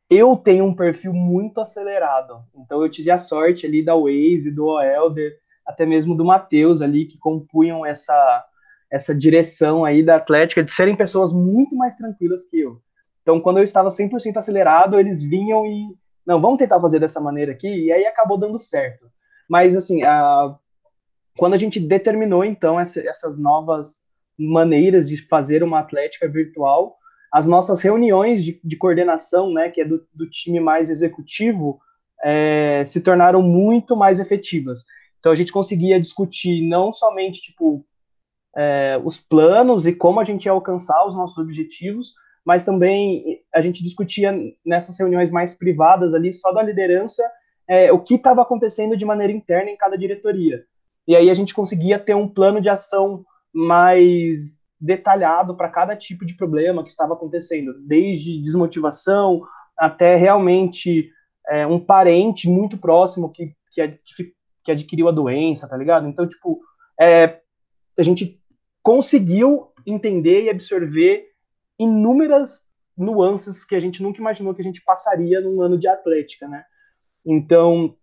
Eu 0.09 0.35
tenho 0.35 0.65
um 0.65 0.75
perfil 0.75 1.13
muito 1.13 1.61
acelerado, 1.61 2.43
então 2.55 2.81
eu 2.81 2.89
tive 2.89 3.11
a 3.11 3.17
sorte 3.17 3.65
ali 3.65 3.83
da 3.83 3.95
Waze, 3.95 4.51
do 4.51 4.65
Oelder, 4.65 5.39
até 5.65 5.85
mesmo 5.85 6.15
do 6.15 6.25
Matheus 6.25 6.81
ali, 6.81 7.05
que 7.05 7.17
compunham 7.17 7.85
essa, 7.85 8.45
essa 8.91 9.15
direção 9.15 9.85
aí 9.85 10.03
da 10.03 10.17
Atlética, 10.17 10.63
de 10.63 10.73
serem 10.73 10.95
pessoas 10.95 11.31
muito 11.31 11.75
mais 11.75 11.95
tranquilas 11.95 12.45
que 12.45 12.59
eu. 12.59 12.81
Então, 13.21 13.39
quando 13.39 13.57
eu 13.57 13.63
estava 13.63 13.89
100% 13.89 14.35
acelerado, 14.37 14.99
eles 14.99 15.23
vinham 15.23 15.65
e, 15.65 15.95
não, 16.25 16.41
vamos 16.41 16.57
tentar 16.57 16.81
fazer 16.81 16.99
dessa 16.99 17.21
maneira 17.21 17.51
aqui, 17.51 17.67
e 17.67 17.91
aí 17.91 18.05
acabou 18.05 18.37
dando 18.37 18.59
certo. 18.59 19.05
Mas, 19.49 19.75
assim, 19.77 20.03
a, 20.03 20.55
quando 21.37 21.53
a 21.53 21.57
gente 21.57 21.79
determinou, 21.79 22.43
então, 22.43 22.79
essa, 22.79 22.99
essas 23.07 23.39
novas 23.39 24.03
maneiras 24.37 25.07
de 25.07 25.17
fazer 25.17 25.63
uma 25.63 25.79
atlética 25.79 26.27
virtual, 26.27 26.97
as 27.31 27.47
nossas 27.47 27.81
reuniões 27.81 28.43
de, 28.43 28.59
de 28.61 28.75
coordenação, 28.75 29.53
né, 29.53 29.69
que 29.69 29.81
é 29.81 29.85
do, 29.85 30.05
do 30.13 30.29
time 30.29 30.59
mais 30.59 30.89
executivo, 30.89 31.79
é, 32.23 32.83
se 32.85 33.01
tornaram 33.01 33.41
muito 33.41 33.95
mais 33.95 34.19
efetivas. 34.19 34.85
Então 35.19 35.31
a 35.31 35.35
gente 35.35 35.51
conseguia 35.51 35.99
discutir 35.99 36.67
não 36.67 36.91
somente 36.91 37.39
tipo 37.41 37.85
é, 38.55 38.99
os 39.03 39.19
planos 39.19 39.85
e 39.85 39.93
como 39.93 40.19
a 40.19 40.23
gente 40.23 40.45
ia 40.45 40.51
alcançar 40.51 41.05
os 41.07 41.15
nossos 41.15 41.37
objetivos, 41.37 42.13
mas 42.45 42.65
também 42.65 43.41
a 43.53 43.61
gente 43.61 43.83
discutia 43.83 44.33
nessas 44.65 44.97
reuniões 44.97 45.31
mais 45.31 45.53
privadas 45.53 46.13
ali 46.13 46.33
só 46.33 46.51
da 46.51 46.63
liderança 46.63 47.23
é, 47.67 47.91
o 47.91 47.99
que 47.99 48.15
estava 48.15 48.41
acontecendo 48.41 48.97
de 48.97 49.05
maneira 49.05 49.31
interna 49.31 49.69
em 49.69 49.77
cada 49.77 49.97
diretoria. 49.97 50.63
E 51.07 51.15
aí 51.15 51.29
a 51.29 51.33
gente 51.33 51.53
conseguia 51.53 51.97
ter 51.97 52.15
um 52.15 52.27
plano 52.27 52.59
de 52.59 52.69
ação 52.69 53.23
mais 53.53 54.59
detalhado 54.79 55.55
para 55.55 55.69
cada 55.69 55.95
tipo 55.95 56.25
de 56.25 56.33
problema 56.33 56.83
que 56.83 56.89
estava 56.89 57.13
acontecendo, 57.13 57.73
desde 57.85 58.41
desmotivação 58.41 59.43
até 59.77 60.15
realmente 60.15 61.09
é, 61.47 61.65
um 61.65 61.79
parente 61.79 62.49
muito 62.49 62.77
próximo 62.77 63.31
que, 63.31 63.55
que, 63.73 63.99
que, 64.63 64.71
adquiriu 64.71 65.07
a 65.07 65.11
doença, 65.11 65.67
tá 65.67 65.77
ligado? 65.77 66.07
Então, 66.07 66.27
tipo, 66.27 66.59
é, 66.99 67.39
a 67.97 68.03
gente 68.03 68.40
conseguiu 68.81 69.71
entender 69.85 70.43
e 70.43 70.49
absorver 70.49 71.27
inúmeras 71.79 72.61
nuances 72.97 73.63
que 73.63 73.75
a 73.75 73.79
gente 73.79 74.03
nunca 74.03 74.19
imaginou 74.19 74.53
que 74.53 74.61
a 74.61 74.65
gente 74.65 74.83
passaria 74.83 75.41
num 75.41 75.61
ano 75.61 75.77
de 75.77 75.87
atlética, 75.87 76.47
né? 76.47 76.63
Então, 77.25 77.95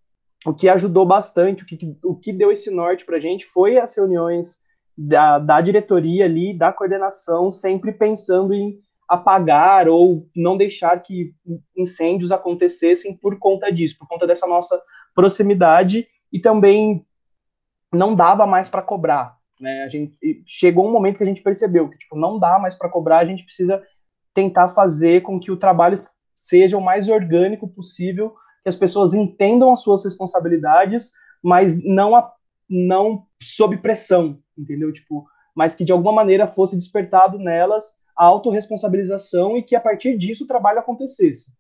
o 0.47 0.55
que 0.55 0.69
ajudou 0.69 1.05
bastante, 1.05 1.62
o 1.62 1.67
que, 1.67 1.97
o 2.03 2.17
que 2.17 2.33
deu 2.33 2.51
esse 2.51 2.71
norte 2.71 3.05
para 3.05 3.17
a 3.17 3.21
gente 3.21 3.47
foi 3.47 3.79
as 3.79 3.97
reuniões 3.97 4.62
da, 4.97 5.38
da 5.38 5.61
diretoria 5.61 6.25
ali, 6.25 6.57
da 6.57 6.73
coordenação, 6.73 7.51
sempre 7.51 7.93
pensando 7.93 8.55
em 8.55 8.79
apagar 9.09 9.88
ou 9.88 10.29
não 10.37 10.57
deixar 10.57 11.01
que 11.03 11.33
incêndios 11.77 12.31
acontecessem 12.31 13.17
por 13.17 13.38
conta 13.38 13.73
disso, 13.73 13.97
por 13.99 14.07
conta 14.07 14.27
dessa 14.27 14.47
nossa 14.47 14.81
proximidade 15.14 16.07
e 16.33 16.38
também 16.38 17.07
não 17.93 18.14
dava 18.14 18.47
mais 18.47 18.69
para 18.69 18.83
cobrar, 18.83 19.38
né? 19.61 19.83
A 19.83 19.88
gente 19.88 20.16
chegou 20.47 20.87
um 20.87 20.92
momento 20.92 21.16
que 21.16 21.23
a 21.23 21.27
gente 21.27 21.42
percebeu 21.42 21.88
que 21.88 21.99
tipo 21.99 22.16
não 22.16 22.38
dá 22.38 22.59
mais 22.59 22.75
para 22.75 22.88
cobrar, 22.88 23.18
a 23.18 23.25
gente 23.25 23.44
precisa 23.44 23.83
tentar 24.35 24.68
fazer 24.68 25.23
com 25.23 25.40
que 25.40 25.51
o 25.51 25.57
trabalho 25.57 26.01
seja 26.37 26.79
o 26.79 26.85
mais 26.85 27.09
orgânico 27.09 27.68
possível, 27.68 28.35
que 28.62 28.68
as 28.68 28.77
pessoas 28.77 29.14
entendam 29.14 29.73
as 29.73 29.81
suas 29.81 30.05
responsabilidades, 30.05 31.12
mas 31.42 31.83
não 31.83 32.14
a, 32.14 32.33
não 32.68 33.27
sob 33.42 33.77
pressão, 33.79 34.38
entendeu? 34.57 34.92
Tipo, 34.92 35.27
mas 35.55 35.75
que 35.75 35.85
de 35.85 35.92
alguma 35.92 36.12
maneira 36.12 36.47
fosse 36.47 36.77
despertado 36.77 37.38
nelas 37.38 37.97
a 38.16 38.25
autorresponsabilização 38.25 39.57
e 39.57 39.62
que 39.62 39.75
a 39.75 39.81
partir 39.81 40.16
disso 40.16 40.44
o 40.44 40.47
trabalho 40.47 40.79
acontecesse. 40.79 41.53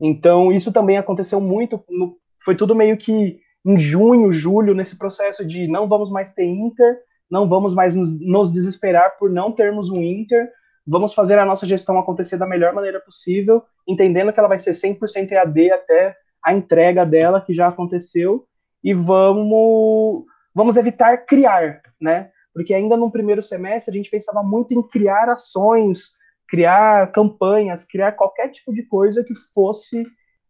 Então, 0.00 0.52
isso 0.52 0.72
também 0.72 0.98
aconteceu 0.98 1.40
muito, 1.40 1.82
no, 1.88 2.18
foi 2.44 2.54
tudo 2.54 2.74
meio 2.74 2.96
que 2.96 3.40
em 3.64 3.78
junho, 3.78 4.32
julho, 4.32 4.74
nesse 4.74 4.96
processo 4.96 5.44
de 5.44 5.66
não 5.66 5.88
vamos 5.88 6.10
mais 6.10 6.32
ter 6.32 6.44
Inter, 6.44 6.98
não 7.30 7.48
vamos 7.48 7.74
mais 7.74 7.94
nos, 7.94 8.52
desesperar 8.52 9.16
por 9.18 9.30
não 9.30 9.52
termos 9.52 9.90
um 9.90 10.02
Inter, 10.02 10.48
vamos 10.86 11.12
fazer 11.12 11.38
a 11.38 11.44
nossa 11.44 11.66
gestão 11.66 11.98
acontecer 11.98 12.36
da 12.36 12.46
melhor 12.46 12.72
maneira 12.72 13.00
possível, 13.00 13.62
entendendo 13.86 14.32
que 14.32 14.38
ela 14.38 14.48
vai 14.48 14.58
ser 14.58 14.72
100% 14.72 15.32
EAD 15.32 15.72
até 15.72 16.16
a 16.44 16.52
entrega 16.52 17.04
dela, 17.04 17.40
que 17.40 17.52
já 17.52 17.68
aconteceu, 17.68 18.46
e 18.82 18.94
vamos 18.94 20.24
vamos 20.54 20.76
evitar 20.76 21.18
criar, 21.26 21.82
né? 22.00 22.30
Porque 22.54 22.72
ainda 22.72 22.96
no 22.96 23.10
primeiro 23.10 23.42
semestre 23.42 23.92
a 23.92 23.96
gente 23.96 24.08
pensava 24.10 24.42
muito 24.42 24.72
em 24.72 24.82
criar 24.82 25.28
ações, 25.28 26.12
criar 26.48 27.10
campanhas, 27.12 27.84
criar 27.84 28.12
qualquer 28.12 28.48
tipo 28.48 28.72
de 28.72 28.84
coisa 28.84 29.24
que 29.24 29.34
fosse 29.52 30.06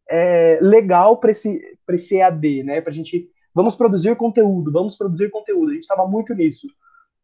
é, 0.09 0.59
legal 0.61 1.17
para 1.17 1.31
esse, 1.31 1.61
esse 1.91 2.17
EAD, 2.19 2.63
né? 2.63 2.81
Para 2.81 2.93
a 2.93 2.95
gente, 2.95 3.29
vamos 3.57 3.75
produzir 3.75 4.15
conteúdo, 4.15 4.71
vamos 4.71 4.97
produzir 4.97 5.31
conteúdo. 5.31 5.71
A 5.71 5.75
gente 5.75 5.83
estava 5.83 6.07
muito 6.07 6.33
nisso. 6.35 6.69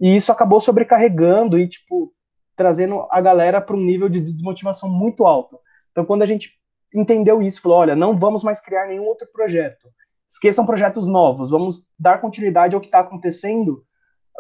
E 0.01 0.17
isso 0.17 0.33
acabou 0.33 0.61
sobrecarregando 0.61 1.57
e, 1.57 1.69
tipo, 1.69 2.13
trazendo 2.57 3.07
a 3.09 3.21
galera 3.21 3.61
para 3.61 3.77
um 3.77 3.81
nível 3.81 4.09
de 4.09 4.21
desmotivação 4.21 4.89
muito 4.89 5.25
alto. 5.25 5.59
Então, 5.93 6.05
quando 6.05 6.23
a 6.23 6.27
gente 6.27 6.59
entendeu 6.93 7.41
isso, 7.41 7.63
falou: 7.63 7.79
olha, 7.79 7.95
não 7.95 8.17
vamos 8.17 8.43
mais 8.43 8.61
criar 8.61 8.89
nenhum 8.89 9.05
outro 9.05 9.29
projeto 9.33 9.89
esqueçam 10.33 10.65
projetos 10.65 11.07
novos, 11.07 11.51
vamos 11.51 11.85
dar 11.99 12.19
continuidade 12.19 12.75
ao 12.75 12.81
que 12.81 12.87
está 12.87 13.01
acontecendo. 13.01 13.85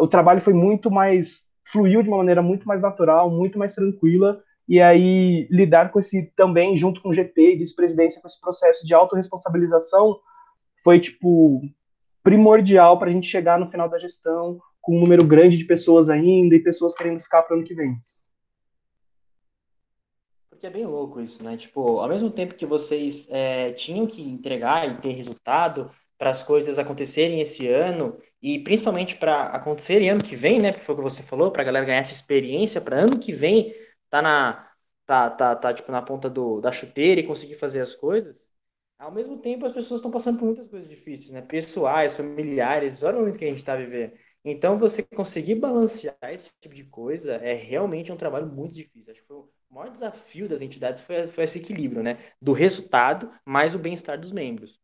O 0.01 0.09
trabalho 0.09 0.41
foi 0.41 0.55
muito 0.55 0.91
mais 0.91 1.43
fluiu 1.65 2.03
de 2.03 2.09
uma 2.09 2.17
maneira 2.17 2.41
muito 2.41 2.67
mais 2.67 2.81
natural, 2.81 3.31
muito 3.31 3.59
mais 3.59 3.75
tranquila, 3.75 4.43
e 4.67 4.81
aí 4.81 5.47
lidar 5.51 5.93
com 5.93 5.99
esse 5.99 6.33
também 6.35 6.77
junto 6.77 7.01
com 7.03 7.11
o 7.11 7.13
GT 7.13 7.53
e 7.53 7.57
vice-presidência 7.57 8.21
com 8.21 8.27
esse 8.27 8.41
processo 8.41 8.87
de 8.87 8.95
autorresponsabilização 8.95 10.19
foi 10.83 10.99
tipo 10.99 11.61
primordial 12.23 12.99
para 12.99 13.11
a 13.11 13.13
gente 13.13 13.27
chegar 13.27 13.59
no 13.59 13.67
final 13.67 13.89
da 13.89 13.99
gestão 13.99 14.61
com 14.81 14.97
um 14.97 15.01
número 15.01 15.25
grande 15.25 15.57
de 15.57 15.65
pessoas 15.65 16.11
ainda 16.11 16.55
e 16.55 16.63
pessoas 16.63 16.95
querendo 16.95 17.21
ficar 17.21 17.43
para 17.43 17.55
o 17.55 17.59
ano 17.59 17.67
que 17.67 17.75
vem. 17.75 17.97
Porque 20.51 20.67
é 20.67 20.71
bem 20.71 20.87
louco 20.87 21.21
isso, 21.21 21.43
né? 21.43 21.57
Tipo, 21.57 22.01
ao 22.01 22.09
mesmo 22.09 22.31
tempo 22.31 22.55
que 22.55 22.67
vocês 22.67 23.29
é, 23.31 23.73
tinham 23.73 24.07
que 24.07 24.23
entregar 24.23 24.89
e 24.89 25.01
ter 25.01 25.13
resultado 25.13 25.91
para 26.19 26.31
as 26.31 26.43
coisas 26.43 26.79
acontecerem 26.79 27.41
esse 27.41 27.67
ano, 27.67 28.17
e 28.41 28.59
principalmente 28.61 29.17
para 29.17 29.47
acontecerem 29.47 30.09
ano 30.09 30.23
que 30.23 30.37
vem, 30.37 30.61
né? 30.61 30.71
Porque 30.71 30.85
foi 30.85 30.95
o 30.95 30.99
que 30.99 31.05
você 31.05 31.23
falou, 31.23 31.51
para 31.51 31.63
a 31.63 31.65
galera 31.65 31.85
ganhar 31.85 31.99
essa 31.99 32.15
experiência, 32.15 32.81
para 32.81 33.01
ano 33.01 33.19
que 33.19 33.33
vem 33.33 33.75
tá 34.09 34.23
na, 34.23 34.69
tá, 35.05 35.31
tá, 35.31 35.57
tá, 35.57 35.75
tipo, 35.75 35.91
na 35.91 36.03
ponta 36.03 36.31
do, 36.31 36.61
da 36.61 36.71
chuteira 36.71 37.21
e 37.21 37.27
conseguir 37.27 37.57
fazer 37.57 37.81
as 37.81 37.95
coisas. 37.95 38.52
Ao 39.03 39.11
mesmo 39.11 39.37
tempo, 39.37 39.67
as 39.67 39.73
pessoas 39.73 39.99
estão 39.99 40.13
passando 40.13 40.39
por 40.39 40.45
muitas 40.45 40.69
coisas 40.69 40.89
difíceis, 40.89 41.31
né? 41.31 41.41
Pessoais, 41.41 42.17
familiares, 42.17 43.03
olha 43.03 43.17
o 43.17 43.19
momento 43.19 43.37
que 43.37 43.45
a 43.45 43.49
gente 43.49 43.57
está 43.57 43.75
vivendo. 43.75 44.13
Então, 44.45 44.79
você 44.79 45.03
conseguir 45.03 45.57
balancear 45.57 46.17
esse 46.31 46.53
tipo 46.61 46.73
de 46.73 46.85
coisa 46.85 47.33
é 47.35 47.53
realmente 47.53 48.13
um 48.13 48.17
trabalho 48.17 48.47
muito 48.47 48.77
difícil. 48.77 49.11
Acho 49.11 49.21
que 49.21 49.27
foi 49.27 49.39
o 49.39 49.49
maior 49.69 49.91
desafio 49.91 50.49
das 50.49 50.63
entidades 50.63 51.03
foi, 51.03 51.27
foi 51.27 51.43
esse 51.43 51.59
equilíbrio, 51.59 52.01
né? 52.01 52.17
Do 52.41 52.53
resultado 52.53 53.29
mais 53.45 53.75
o 53.75 53.79
bem-estar 53.79 54.17
dos 54.21 54.31
membros. 54.31 54.81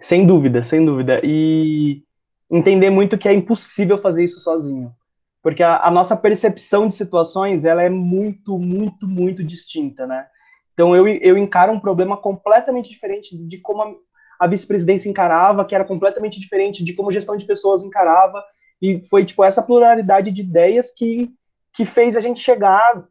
Sem 0.00 0.26
dúvida, 0.26 0.64
sem 0.64 0.84
dúvida. 0.84 1.20
E 1.22 2.02
entender 2.50 2.90
muito 2.90 3.16
que 3.16 3.28
é 3.28 3.32
impossível 3.32 3.96
fazer 3.98 4.24
isso 4.24 4.40
sozinho. 4.40 4.92
Porque 5.40 5.62
a, 5.62 5.86
a 5.86 5.92
nossa 5.92 6.16
percepção 6.16 6.88
de 6.88 6.94
situações, 6.94 7.64
ela 7.64 7.84
é 7.84 7.88
muito, 7.88 8.58
muito, 8.58 9.06
muito 9.06 9.44
distinta, 9.44 10.08
né? 10.08 10.26
Então 10.72 10.94
eu, 10.96 11.06
eu 11.08 11.36
encaro 11.36 11.72
um 11.72 11.80
problema 11.80 12.16
completamente 12.16 12.90
diferente 12.90 13.36
de 13.36 13.58
como 13.58 13.82
a, 13.82 13.94
a 14.40 14.46
vice-presidência 14.46 15.08
encarava, 15.08 15.64
que 15.64 15.74
era 15.74 15.84
completamente 15.84 16.40
diferente 16.40 16.84
de 16.84 16.94
como 16.94 17.10
gestão 17.10 17.36
de 17.36 17.44
pessoas 17.44 17.82
encarava, 17.82 18.42
e 18.80 19.00
foi 19.08 19.24
tipo 19.24 19.44
essa 19.44 19.62
pluralidade 19.62 20.30
de 20.30 20.42
ideias 20.42 20.92
que 20.94 21.30
que 21.74 21.84
fez 21.84 22.16
a 22.16 22.20
gente 22.20 22.38
chegar 22.38 23.04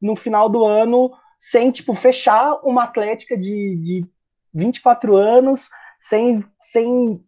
no 0.00 0.14
final 0.14 0.48
do 0.48 0.64
ano 0.64 1.10
sem, 1.38 1.70
tipo, 1.70 1.94
fechar 1.94 2.60
uma 2.62 2.84
atlética 2.84 3.36
de, 3.36 3.76
de 3.76 4.06
24 4.52 5.16
anos, 5.16 5.68
sem, 5.98 6.44
sem 6.60 7.22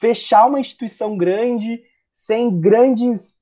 fechar 0.00 0.46
uma 0.46 0.60
instituição 0.60 1.16
grande, 1.16 1.82
sem 2.12 2.60
grandes 2.60 3.40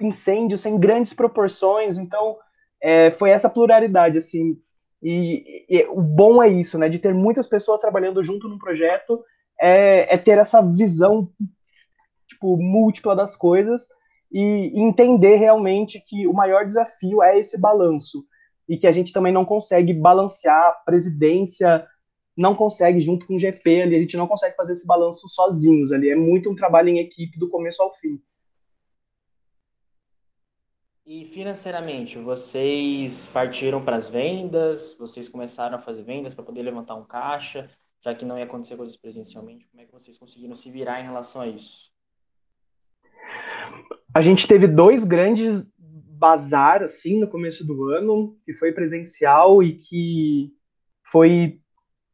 incêndios, 0.00 0.60
sem 0.60 0.78
grandes 0.78 1.12
proporções. 1.12 1.98
Então, 1.98 2.36
é, 2.84 3.10
foi 3.10 3.30
essa 3.30 3.48
pluralidade, 3.48 4.18
assim. 4.18 4.58
E, 5.02 5.64
e, 5.70 5.86
o 5.86 6.02
bom 6.02 6.42
é 6.42 6.50
isso, 6.50 6.78
né? 6.78 6.86
De 6.86 6.98
ter 6.98 7.14
muitas 7.14 7.46
pessoas 7.46 7.80
trabalhando 7.80 8.22
junto 8.22 8.46
num 8.46 8.58
projeto, 8.58 9.24
é, 9.58 10.14
é 10.14 10.18
ter 10.18 10.36
essa 10.36 10.60
visão 10.60 11.30
tipo, 12.28 12.58
múltipla 12.58 13.16
das 13.16 13.34
coisas 13.36 13.88
e 14.30 14.70
entender 14.78 15.36
realmente 15.36 15.98
que 16.06 16.26
o 16.26 16.34
maior 16.34 16.66
desafio 16.66 17.22
é 17.22 17.38
esse 17.38 17.58
balanço 17.58 18.22
e 18.68 18.76
que 18.76 18.86
a 18.86 18.92
gente 18.92 19.14
também 19.14 19.32
não 19.32 19.46
consegue 19.46 19.94
balancear 19.94 20.66
a 20.66 20.72
presidência, 20.72 21.86
não 22.36 22.54
consegue 22.54 23.00
junto 23.00 23.26
com 23.26 23.36
o 23.36 23.38
GP 23.38 23.82
ali, 23.82 23.96
a 23.96 23.98
gente 23.98 24.16
não 24.16 24.26
consegue 24.26 24.56
fazer 24.56 24.72
esse 24.74 24.86
balanço 24.86 25.26
sozinhos 25.28 25.90
ali, 25.90 26.10
é 26.10 26.16
muito 26.16 26.50
um 26.50 26.54
trabalho 26.54 26.90
em 26.90 26.98
equipe 26.98 27.38
do 27.38 27.48
começo 27.48 27.82
ao 27.82 27.94
fim. 27.94 28.20
E 31.06 31.26
financeiramente, 31.26 32.18
vocês 32.18 33.26
partiram 33.26 33.84
para 33.84 33.96
as 33.96 34.08
vendas? 34.08 34.96
Vocês 34.98 35.28
começaram 35.28 35.76
a 35.76 35.78
fazer 35.78 36.02
vendas 36.02 36.34
para 36.34 36.42
poder 36.42 36.62
levantar 36.62 36.94
um 36.94 37.04
caixa, 37.04 37.68
já 38.02 38.14
que 38.14 38.24
não 38.24 38.38
ia 38.38 38.44
acontecer 38.44 38.74
coisas 38.74 38.96
presencialmente? 38.96 39.66
Como 39.66 39.82
é 39.82 39.84
que 39.84 39.92
vocês 39.92 40.16
conseguiram 40.16 40.56
se 40.56 40.70
virar 40.70 41.02
em 41.02 41.04
relação 41.04 41.42
a 41.42 41.46
isso? 41.46 41.92
A 44.14 44.22
gente 44.22 44.48
teve 44.48 44.66
dois 44.66 45.04
grandes 45.04 45.70
bazar 45.76 46.82
assim 46.82 47.20
no 47.20 47.28
começo 47.28 47.66
do 47.66 47.90
ano, 47.90 48.38
que 48.42 48.54
foi 48.54 48.72
presencial 48.72 49.62
e 49.62 49.74
que 49.74 50.54
foi 51.02 51.60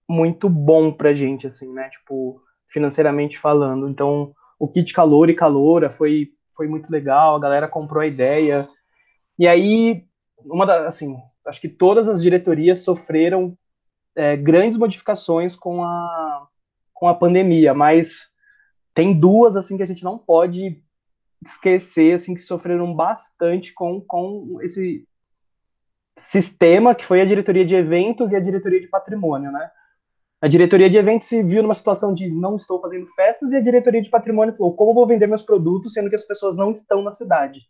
muito 0.08 0.48
bom 0.48 0.92
pra 0.92 1.14
gente 1.14 1.46
assim, 1.46 1.72
né? 1.72 1.88
Tipo, 1.90 2.42
financeiramente 2.66 3.38
falando. 3.38 3.88
Então, 3.88 4.34
o 4.58 4.66
kit 4.66 4.92
calor 4.92 5.30
e 5.30 5.34
caloura 5.34 5.90
foi 5.90 6.32
foi 6.56 6.66
muito 6.66 6.90
legal, 6.90 7.36
a 7.36 7.40
galera 7.40 7.66
comprou 7.68 8.02
a 8.02 8.06
ideia. 8.06 8.68
E 9.40 9.48
aí, 9.48 10.04
uma 10.44 10.66
da, 10.66 10.86
assim, 10.86 11.16
acho 11.46 11.62
que 11.62 11.68
todas 11.70 12.10
as 12.10 12.20
diretorias 12.20 12.82
sofreram 12.82 13.56
é, 14.14 14.36
grandes 14.36 14.76
modificações 14.76 15.56
com 15.56 15.82
a 15.82 16.46
com 16.92 17.08
a 17.08 17.14
pandemia, 17.14 17.72
mas 17.72 18.28
tem 18.92 19.18
duas 19.18 19.56
assim 19.56 19.78
que 19.78 19.82
a 19.82 19.86
gente 19.86 20.04
não 20.04 20.18
pode 20.18 20.84
esquecer 21.42 22.12
assim 22.12 22.34
que 22.34 22.42
sofreram 22.42 22.94
bastante 22.94 23.72
com, 23.72 24.02
com 24.02 24.58
esse 24.60 25.08
sistema 26.18 26.94
que 26.94 27.06
foi 27.06 27.22
a 27.22 27.24
diretoria 27.24 27.64
de 27.64 27.74
eventos 27.74 28.32
e 28.32 28.36
a 28.36 28.40
diretoria 28.40 28.78
de 28.78 28.88
patrimônio, 28.88 29.50
né? 29.50 29.70
A 30.42 30.48
diretoria 30.48 30.90
de 30.90 30.98
eventos 30.98 31.28
se 31.28 31.42
viu 31.42 31.62
numa 31.62 31.72
situação 31.72 32.12
de 32.12 32.28
não 32.28 32.56
estou 32.56 32.78
fazendo 32.78 33.06
festas 33.14 33.54
e 33.54 33.56
a 33.56 33.62
diretoria 33.62 34.02
de 34.02 34.10
patrimônio 34.10 34.54
falou 34.54 34.76
como 34.76 34.92
vou 34.92 35.06
vender 35.06 35.26
meus 35.26 35.42
produtos 35.42 35.94
sendo 35.94 36.10
que 36.10 36.16
as 36.16 36.26
pessoas 36.26 36.58
não 36.58 36.72
estão 36.72 37.02
na 37.02 37.12
cidade. 37.12 37.60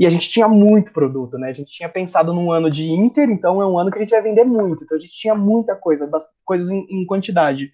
E 0.00 0.06
a 0.06 0.08
gente 0.08 0.30
tinha 0.30 0.48
muito 0.48 0.94
produto, 0.94 1.36
né? 1.36 1.50
A 1.50 1.52
gente 1.52 1.70
tinha 1.70 1.86
pensado 1.86 2.32
num 2.32 2.50
ano 2.50 2.70
de 2.70 2.88
Inter, 2.88 3.28
então 3.28 3.60
é 3.60 3.66
um 3.66 3.78
ano 3.78 3.90
que 3.90 3.98
a 3.98 4.00
gente 4.00 4.12
vai 4.12 4.22
vender 4.22 4.44
muito. 4.44 4.82
Então 4.82 4.96
a 4.96 5.00
gente 5.00 5.12
tinha 5.12 5.34
muita 5.34 5.76
coisa, 5.76 6.10
coisas 6.42 6.70
em, 6.70 6.86
em 6.88 7.04
quantidade. 7.04 7.70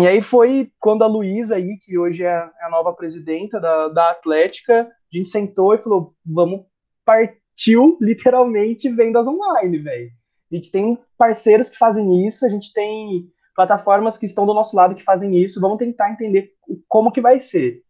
E 0.00 0.08
aí 0.08 0.20
foi 0.20 0.72
quando 0.80 1.04
a 1.04 1.06
Luísa 1.06 1.54
aí, 1.54 1.76
que 1.76 1.96
hoje 1.96 2.24
é 2.24 2.34
a 2.34 2.68
nova 2.68 2.92
presidenta 2.92 3.60
da, 3.60 3.86
da 3.86 4.10
Atlética, 4.10 4.88
a 4.90 5.16
gente 5.16 5.30
sentou 5.30 5.72
e 5.72 5.78
falou, 5.78 6.16
vamos 6.26 6.66
partiu 7.04 7.96
literalmente 8.00 8.88
vendas 8.88 9.28
online, 9.28 9.78
velho. 9.78 10.10
A 10.50 10.54
gente 10.56 10.72
tem 10.72 10.98
parceiros 11.16 11.70
que 11.70 11.78
fazem 11.78 12.26
isso, 12.26 12.44
a 12.44 12.48
gente 12.48 12.72
tem 12.72 13.30
plataformas 13.54 14.18
que 14.18 14.26
estão 14.26 14.44
do 14.44 14.52
nosso 14.52 14.74
lado 14.74 14.96
que 14.96 15.04
fazem 15.04 15.38
isso, 15.38 15.60
vamos 15.60 15.78
tentar 15.78 16.10
entender 16.10 16.54
como 16.88 17.12
que 17.12 17.20
vai 17.20 17.38
ser. 17.38 17.84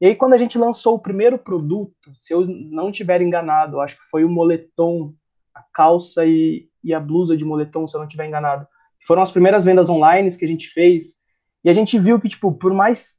E 0.00 0.06
aí 0.06 0.14
quando 0.14 0.34
a 0.34 0.38
gente 0.38 0.56
lançou 0.56 0.94
o 0.94 1.00
primeiro 1.00 1.38
produto, 1.38 2.12
se 2.14 2.32
eu 2.32 2.44
não 2.46 2.92
tiver 2.92 3.20
enganado, 3.20 3.80
acho 3.80 3.96
que 3.96 4.04
foi 4.04 4.24
o 4.24 4.28
moletom, 4.28 5.12
a 5.54 5.62
calça 5.72 6.24
e, 6.24 6.68
e 6.84 6.94
a 6.94 7.00
blusa 7.00 7.36
de 7.36 7.44
moletom, 7.44 7.86
se 7.86 7.96
eu 7.96 8.00
não 8.00 8.08
tiver 8.08 8.26
enganado, 8.26 8.66
foram 9.06 9.22
as 9.22 9.30
primeiras 9.30 9.64
vendas 9.64 9.88
online 9.88 10.36
que 10.36 10.44
a 10.44 10.48
gente 10.48 10.68
fez, 10.68 11.18
e 11.64 11.70
a 11.70 11.72
gente 11.72 11.98
viu 11.98 12.20
que, 12.20 12.28
tipo, 12.28 12.52
por 12.52 12.72
mais 12.72 13.18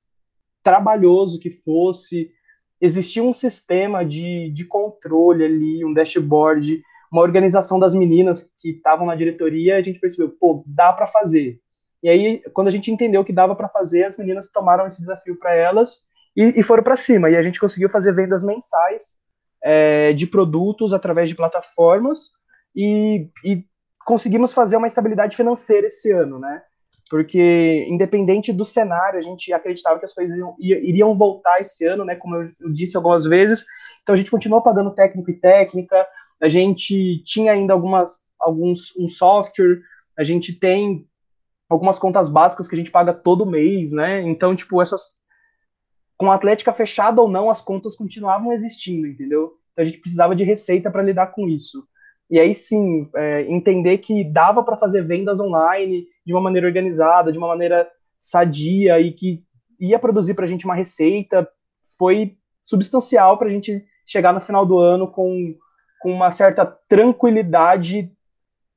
trabalhoso 0.64 1.40
que 1.40 1.50
fosse, 1.50 2.32
existia 2.80 3.24
um 3.24 3.34
sistema 3.34 4.06
de, 4.06 4.50
de 4.52 4.66
controle 4.66 5.44
ali, 5.44 5.86
um 5.86 5.94
dashboard, 5.94 6.82
uma 7.12 7.22
organização 7.22 7.80
das 7.80 7.94
meninas 7.94 8.52
que 8.58 8.70
estavam 8.72 9.06
na 9.06 9.16
diretoria, 9.16 9.78
a 9.78 9.82
gente 9.82 10.00
percebeu, 10.00 10.30
pô, 10.30 10.64
dá 10.66 10.94
para 10.94 11.08
fazer. 11.08 11.60
E 12.02 12.08
aí, 12.08 12.42
quando 12.54 12.68
a 12.68 12.72
gente 12.72 12.92
entendeu 12.92 13.26
que 13.26 13.34
dava 13.34 13.56
para 13.56 13.68
fazer, 13.68 14.06
as 14.06 14.18
meninas 14.18 14.50
tomaram 14.50 14.88
esse 14.88 15.02
desafio 15.02 15.38
para 15.38 15.54
elas 15.54 16.08
e, 16.36 16.60
e 16.60 16.64
foram 16.64 16.84
para 16.84 16.98
cima. 16.98 17.30
E 17.30 17.36
a 17.36 17.44
gente 17.44 17.60
conseguiu 17.60 17.90
fazer 17.90 18.14
vendas 18.14 18.44
mensais 18.44 19.18
é, 19.64 20.14
de 20.14 20.28
produtos 20.28 20.94
através 20.94 21.30
de 21.30 21.36
plataformas 21.36 22.32
e, 22.76 23.30
e 23.44 23.64
conseguimos 24.06 24.54
fazer 24.54 24.78
uma 24.78 24.88
estabilidade 24.88 25.36
financeira 25.36 25.88
esse 25.88 26.12
ano, 26.12 26.40
né? 26.40 26.62
porque 27.10 27.88
independente 27.90 28.54
do 28.54 28.64
cenário, 28.64 29.18
a 29.18 29.22
gente 29.22 29.52
acreditava 29.52 29.98
que 29.98 30.06
as 30.06 30.14
coisas 30.14 30.38
iriam, 30.60 31.18
voltar 31.18 31.60
esse 31.60 31.86
ano, 31.86 32.06
né, 32.06 32.16
como 32.16 32.36
eu, 32.36 32.72
disse 32.72 32.96
algumas 32.96 33.26
vezes, 33.26 33.66
então 34.04 34.14
a 34.14 34.18
gente 34.18 34.30
continuou 34.30 34.62
pagando 34.62 34.94
técnico 34.94 35.32
e 35.32 35.40
técnica, 35.40 36.06
a 36.40 36.48
gente 36.48 37.24
tinha 37.26 37.52
ainda 37.52 37.74
algumas, 37.74 38.20
alguns, 38.40 38.96
um 38.98 39.10
software, 39.10 39.82
a 40.18 40.24
gente 40.24 40.54
tem 40.54 41.08
algumas 41.68 41.98
contas 41.98 42.30
básicas 42.30 42.68
que 42.68 42.76
a 42.76 42.78
gente 42.78 42.92
paga 42.92 43.14
todo 43.14 43.46
mês, 43.46 43.92
né, 43.92 44.22
então, 44.22 44.56
tipo, 44.56 44.80
essas, 44.80 45.02
com 46.20 46.30
a 46.30 46.36
Atlética 46.36 46.74
fechada 46.74 47.22
ou 47.22 47.30
não, 47.30 47.50
as 47.50 47.62
contas 47.62 47.96
continuavam 47.96 48.52
existindo, 48.52 49.08
entendeu? 49.08 49.54
Então 49.72 49.82
a 49.82 49.86
gente 49.86 50.00
precisava 50.00 50.36
de 50.36 50.44
receita 50.44 50.92
para 50.92 51.02
lidar 51.02 51.28
com 51.28 51.48
isso. 51.48 51.88
E 52.30 52.38
aí 52.38 52.54
sim, 52.54 53.10
é, 53.16 53.44
entender 53.44 54.00
que 54.00 54.26
dava 54.26 54.62
para 54.62 54.76
fazer 54.76 55.02
vendas 55.02 55.40
online 55.40 56.06
de 56.26 56.34
uma 56.34 56.42
maneira 56.42 56.68
organizada, 56.68 57.32
de 57.32 57.38
uma 57.38 57.48
maneira 57.48 57.90
sadia 58.18 59.00
e 59.00 59.14
que 59.14 59.42
ia 59.80 59.98
produzir 59.98 60.34
para 60.34 60.44
a 60.44 60.48
gente 60.48 60.66
uma 60.66 60.76
receita 60.76 61.50
foi 61.98 62.36
substancial 62.66 63.38
para 63.38 63.48
a 63.48 63.52
gente 63.52 63.82
chegar 64.06 64.34
no 64.34 64.42
final 64.42 64.66
do 64.66 64.78
ano 64.78 65.08
com, 65.08 65.56
com 66.02 66.12
uma 66.12 66.32
certa 66.32 66.66
tranquilidade 66.66 68.12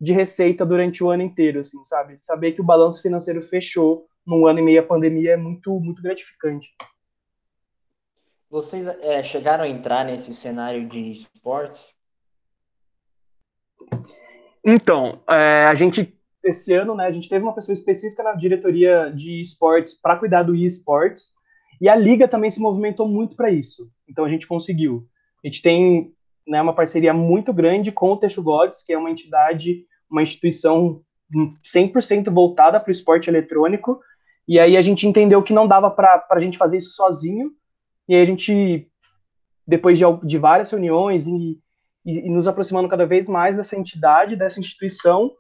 de 0.00 0.12
receita 0.12 0.64
durante 0.64 1.02
o 1.02 1.11
ano 1.11 1.24
inteiro, 1.24 1.59
assim, 1.59 1.83
sabe? 1.83 2.18
Saber 2.20 2.52
que 2.52 2.61
o 2.61 2.64
balanço 2.64 3.02
financeiro 3.02 3.42
fechou 3.42 4.07
num 4.24 4.46
ano 4.46 4.61
e 4.61 4.62
meio 4.62 4.81
a 4.81 4.87
pandemia 4.87 5.33
é 5.33 5.37
muito, 5.37 5.81
muito 5.81 6.00
gratificante. 6.00 6.68
Vocês 8.52 8.86
é, 8.86 9.22
chegaram 9.22 9.64
a 9.64 9.68
entrar 9.68 10.04
nesse 10.04 10.34
cenário 10.34 10.86
de 10.86 11.10
esportes? 11.10 11.96
Então, 14.62 15.22
é, 15.26 15.64
a 15.64 15.74
gente, 15.74 16.14
esse 16.44 16.74
ano, 16.74 16.94
né, 16.94 17.06
a 17.06 17.10
gente 17.10 17.30
teve 17.30 17.42
uma 17.42 17.54
pessoa 17.54 17.72
específica 17.72 18.22
na 18.22 18.34
diretoria 18.34 19.10
de 19.10 19.40
esportes 19.40 19.94
para 19.98 20.18
cuidar 20.18 20.42
do 20.42 20.54
esportes, 20.54 21.32
e 21.80 21.88
a 21.88 21.96
liga 21.96 22.28
também 22.28 22.50
se 22.50 22.60
movimentou 22.60 23.08
muito 23.08 23.36
para 23.36 23.50
isso. 23.50 23.90
Então 24.06 24.26
a 24.26 24.28
gente 24.28 24.46
conseguiu. 24.46 25.08
A 25.42 25.46
gente 25.46 25.62
tem 25.62 26.12
né, 26.46 26.60
uma 26.60 26.74
parceria 26.74 27.14
muito 27.14 27.54
grande 27.54 27.90
com 27.90 28.12
o 28.12 28.18
Teixo 28.18 28.42
Gods, 28.42 28.84
que 28.84 28.92
é 28.92 28.98
uma 28.98 29.10
entidade, 29.10 29.86
uma 30.10 30.22
instituição 30.22 31.00
100% 31.64 32.30
voltada 32.30 32.78
para 32.78 32.90
o 32.90 32.92
esporte 32.92 33.30
eletrônico, 33.30 33.98
e 34.46 34.60
aí 34.60 34.76
a 34.76 34.82
gente 34.82 35.06
entendeu 35.06 35.42
que 35.42 35.54
não 35.54 35.66
dava 35.66 35.90
para 35.90 36.26
a 36.28 36.40
gente 36.40 36.58
fazer 36.58 36.76
isso 36.76 36.90
sozinho, 36.90 37.50
e 38.08 38.14
aí 38.14 38.22
a 38.22 38.26
gente, 38.26 38.88
depois 39.66 39.98
de, 39.98 40.04
de 40.24 40.38
várias 40.38 40.70
reuniões 40.70 41.26
e 41.26 41.60
e, 42.04 42.26
e 42.26 42.28
nos 42.28 42.46
aproximando 42.46 42.88
cada 42.88 43.06
vez 43.06 43.28
mais 43.28 43.56
dessa 43.56 43.76
entidade, 43.76 44.36
dessa 44.36 44.60
instituição, 44.60 45.32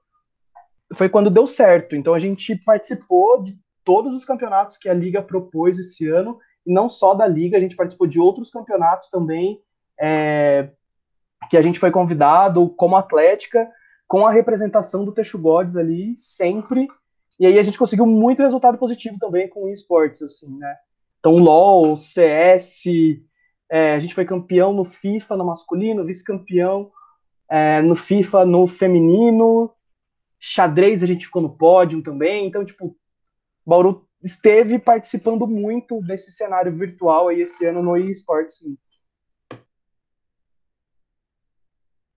foi 0.94 1.08
quando 1.08 1.30
deu 1.30 1.46
certo. 1.46 1.96
Então 1.96 2.14
a 2.14 2.18
gente 2.18 2.56
participou 2.56 3.42
de 3.42 3.58
todos 3.84 4.14
os 4.14 4.24
campeonatos 4.24 4.76
que 4.76 4.88
a 4.88 4.94
Liga 4.94 5.20
propôs 5.22 5.78
esse 5.78 6.08
ano, 6.08 6.38
e 6.64 6.72
não 6.72 6.88
só 6.88 7.14
da 7.14 7.26
Liga, 7.26 7.56
a 7.56 7.60
gente 7.60 7.74
participou 7.74 8.06
de 8.06 8.20
outros 8.20 8.50
campeonatos 8.50 9.10
também, 9.10 9.60
é, 10.00 10.70
que 11.50 11.56
a 11.56 11.62
gente 11.62 11.80
foi 11.80 11.90
convidado 11.90 12.68
como 12.70 12.96
Atlética, 12.96 13.68
com 14.06 14.26
a 14.26 14.30
representação 14.30 15.04
do 15.04 15.12
Teixo 15.12 15.38
Godes 15.38 15.76
ali, 15.76 16.14
sempre, 16.18 16.86
e 17.40 17.46
aí 17.46 17.58
a 17.58 17.62
gente 17.62 17.78
conseguiu 17.78 18.06
muito 18.06 18.42
resultado 18.42 18.78
positivo 18.78 19.18
também 19.18 19.48
com 19.48 19.68
esportes, 19.68 20.22
assim, 20.22 20.56
né? 20.58 20.76
Então, 21.22 21.36
LoL, 21.36 21.96
CS, 21.96 22.82
é, 23.70 23.94
a 23.94 24.00
gente 24.00 24.12
foi 24.12 24.24
campeão 24.24 24.72
no 24.72 24.84
FIFA 24.84 25.36
no 25.36 25.44
masculino, 25.44 26.04
vice-campeão 26.04 26.90
é, 27.48 27.80
no 27.80 27.94
FIFA 27.94 28.44
no 28.44 28.66
feminino. 28.66 29.72
Xadrez 30.40 31.00
a 31.00 31.06
gente 31.06 31.26
ficou 31.26 31.40
no 31.40 31.56
pódio 31.56 32.02
também. 32.02 32.48
Então, 32.48 32.64
tipo, 32.64 32.98
Bauru 33.64 34.04
esteve 34.20 34.80
participando 34.80 35.46
muito 35.46 36.02
desse 36.02 36.32
cenário 36.32 36.76
virtual 36.76 37.28
aí 37.28 37.42
esse 37.42 37.64
ano 37.64 37.82
no 37.82 37.96
eSports. 37.96 38.64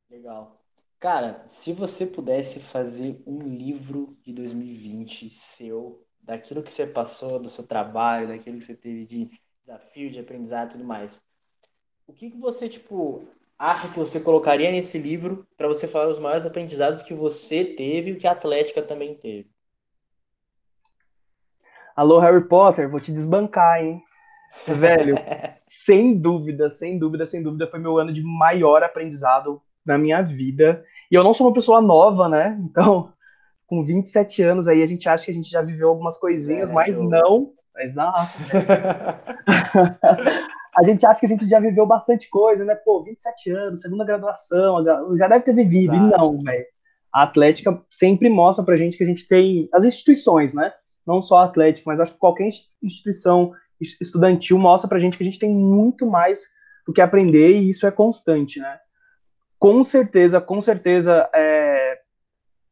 Legal. 0.10 0.66
Cara, 1.00 1.46
se 1.48 1.74
você 1.74 2.08
pudesse 2.08 2.60
fazer 2.60 3.22
um 3.28 3.40
livro 3.40 4.18
de 4.24 4.34
2020 4.34 5.30
seu, 5.30 6.04
daquilo 6.26 6.64
que 6.64 6.72
você 6.72 6.88
passou, 6.88 7.40
do 7.40 7.50
seu 7.50 7.66
trabalho, 7.66 8.28
daquilo 8.28 8.58
que 8.58 8.66
você 8.66 8.76
teve 8.76 9.06
de 9.06 9.30
desafio, 9.62 10.10
de 10.10 10.20
aprendizado 10.20 10.70
e 10.70 10.72
tudo 10.74 10.84
mais, 10.84 11.24
o 12.08 12.14
que, 12.14 12.32
que 12.32 12.38
você, 12.38 12.68
tipo, 12.68 13.28
acha 13.58 13.88
que 13.90 13.98
você 13.98 14.20
colocaria 14.20 14.72
nesse 14.72 14.98
livro 14.98 15.48
para 15.56 15.68
você 15.68 15.88
falar 15.88 16.10
os 16.10 16.20
maiores 16.20 16.46
aprendizados 16.46 17.02
que 17.02 17.14
você 17.14 17.64
teve 17.64 18.12
e 18.12 18.16
que 18.16 18.28
a 18.28 18.32
Atlética 18.32 18.82
também 18.82 19.16
teve? 19.16 19.50
Alô, 21.96 22.20
Harry 22.20 22.46
Potter, 22.48 22.90
vou 22.90 23.00
te 23.00 23.12
desbancar, 23.12 23.82
hein? 23.82 24.04
Velho, 24.68 25.16
sem 25.68 26.18
dúvida, 26.20 26.70
sem 26.70 27.00
dúvida, 27.00 27.26
sem 27.26 27.42
dúvida, 27.42 27.68
foi 27.68 27.80
meu 27.80 27.98
ano 27.98 28.12
de 28.12 28.22
maior 28.22 28.84
aprendizado 28.84 29.62
na 29.86 29.98
minha 29.98 30.22
vida. 30.22 30.84
E 31.10 31.16
eu 31.16 31.24
não 31.24 31.34
sou 31.34 31.48
uma 31.48 31.54
pessoa 31.54 31.82
nova, 31.82 32.28
né? 32.28 32.60
Então, 32.62 33.14
com 33.68 33.84
27 33.84 34.44
anos 34.44 34.68
aí, 34.68 34.84
a 34.84 34.86
gente 34.86 35.10
acha 35.10 35.26
que 35.26 35.32
a 35.32 35.34
gente 35.34 35.50
já 35.50 35.62
viveu 35.62 35.90
algumas 35.90 36.18
coisinhas, 36.18 36.70
é, 36.70 36.74
mas 36.74 36.98
eu... 36.98 37.04
não. 37.04 37.52
Exato. 37.78 38.32
a 40.78 40.84
gente 40.84 41.06
acha 41.06 41.20
que 41.20 41.26
a 41.26 41.30
gente 41.30 41.48
já 41.48 41.60
viveu 41.60 41.86
bastante 41.86 42.30
coisa, 42.30 42.64
né? 42.64 42.76
Pô, 42.76 43.04
27 43.04 43.52
anos, 43.52 43.82
segunda 43.82 44.06
graduação, 44.06 44.84
já 45.18 45.28
deve 45.28 45.44
ter 45.44 45.54
vivido. 45.54 45.94
Exato. 45.94 46.08
E 46.08 46.18
não, 46.18 46.42
velho. 46.42 46.66
A 47.14 47.24
Atlética 47.24 47.82
sempre 47.90 48.30
mostra 48.30 48.64
pra 48.64 48.76
gente 48.76 48.98
que 48.98 49.04
a 49.04 49.06
gente 49.06 49.28
tem 49.28 49.70
as 49.74 49.86
instituições, 49.86 50.54
né? 50.54 50.74
Não 51.06 51.22
só 51.22 51.38
a 51.38 51.46
Atlética, 51.46 51.90
mas 51.90 52.00
acho 52.00 52.14
que 52.14 52.20
qualquer 52.20 52.50
instituição 52.82 53.54
estudantil 53.80 54.58
mostra 54.58 54.90
pra 54.90 55.00
gente 55.00 55.18
que 55.18 55.24
a 55.24 55.26
gente 55.26 55.40
tem 55.40 55.50
muito 55.50 56.06
mais 56.06 56.46
do 56.86 56.94
que 56.94 57.02
aprender 57.02 57.52
e 57.52 57.70
isso 57.70 57.88
é 57.88 57.92
constante, 57.92 58.60
né? 58.60 58.80
Com 59.58 59.84
certeza, 59.84 60.42
com 60.42 60.62
certeza, 60.62 61.30
é, 61.34 61.75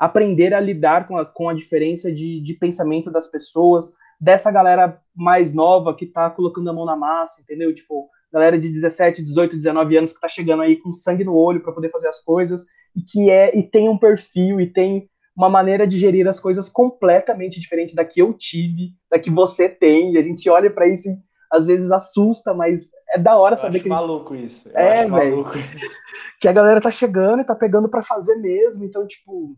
aprender 0.05 0.53
a 0.53 0.59
lidar 0.59 1.07
com 1.07 1.17
a, 1.17 1.25
com 1.25 1.47
a 1.47 1.53
diferença 1.53 2.11
de, 2.11 2.41
de 2.41 2.53
pensamento 2.55 3.09
das 3.09 3.27
pessoas, 3.27 3.93
dessa 4.19 4.51
galera 4.51 4.99
mais 5.15 5.53
nova 5.53 5.95
que 5.95 6.05
tá 6.05 6.29
colocando 6.29 6.69
a 6.69 6.73
mão 6.73 6.85
na 6.85 6.95
massa, 6.95 7.41
entendeu? 7.41 7.73
Tipo, 7.73 8.09
galera 8.31 8.59
de 8.59 8.69
17, 8.69 9.23
18, 9.23 9.55
19 9.55 9.97
anos 9.97 10.11
que 10.11 10.19
tá 10.19 10.27
chegando 10.27 10.61
aí 10.61 10.75
com 10.75 10.91
sangue 10.91 11.23
no 11.23 11.33
olho 11.33 11.61
para 11.61 11.71
poder 11.71 11.89
fazer 11.89 12.09
as 12.09 12.19
coisas 12.19 12.65
e 12.93 13.01
que 13.01 13.29
é 13.29 13.57
e 13.57 13.63
tem 13.63 13.87
um 13.87 13.97
perfil 13.97 14.59
e 14.59 14.67
tem 14.67 15.09
uma 15.33 15.49
maneira 15.49 15.87
de 15.87 15.97
gerir 15.97 16.27
as 16.27 16.39
coisas 16.39 16.67
completamente 16.67 17.59
diferente 17.59 17.95
da 17.95 18.03
que 18.03 18.21
eu 18.21 18.33
tive, 18.33 18.91
da 19.09 19.17
que 19.17 19.31
você 19.31 19.69
tem, 19.69 20.13
e 20.13 20.17
a 20.17 20.21
gente 20.21 20.47
olha 20.49 20.69
para 20.69 20.85
isso 20.85 21.09
e 21.09 21.17
às 21.49 21.65
vezes 21.65 21.91
assusta, 21.91 22.53
mas 22.53 22.89
é 23.15 23.17
da 23.17 23.37
hora 23.37 23.53
eu 23.53 23.59
saber 23.59 23.77
acho 23.77 23.83
que 23.83 23.89
maluco 23.89 24.35
isso. 24.35 24.67
Eu 24.67 24.77
é, 24.77 25.07
isso. 25.07 25.99
que 26.41 26.47
a 26.47 26.51
galera 26.51 26.81
tá 26.81 26.91
chegando 26.91 27.41
e 27.41 27.45
tá 27.45 27.55
pegando 27.55 27.87
para 27.87 28.03
fazer 28.03 28.35
mesmo, 28.35 28.83
então 28.83 29.07
tipo, 29.07 29.55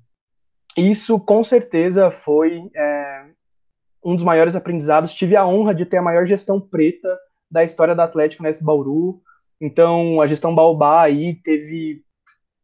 isso 0.76 1.20
com 1.20 1.44
certeza 1.44 2.12
foi 2.12 2.70
é, 2.76 3.26
um 4.04 4.16
dos 4.16 4.24
maiores 4.24 4.56
aprendizados. 4.56 5.14
Tive 5.14 5.36
a 5.36 5.46
honra 5.46 5.74
de 5.74 5.86
ter 5.86 5.98
a 5.98 6.02
maior 6.02 6.26
gestão 6.26 6.60
preta 6.60 7.18
da 7.50 7.64
história 7.64 7.96
do 7.96 8.02
Atlético 8.02 8.44
nesse 8.44 8.64
Bauru. 8.64 9.22
Então, 9.60 10.20
a 10.22 10.28
gestão 10.28 10.54
Baobá 10.54 11.02
aí 11.02 11.36
teve 11.36 12.04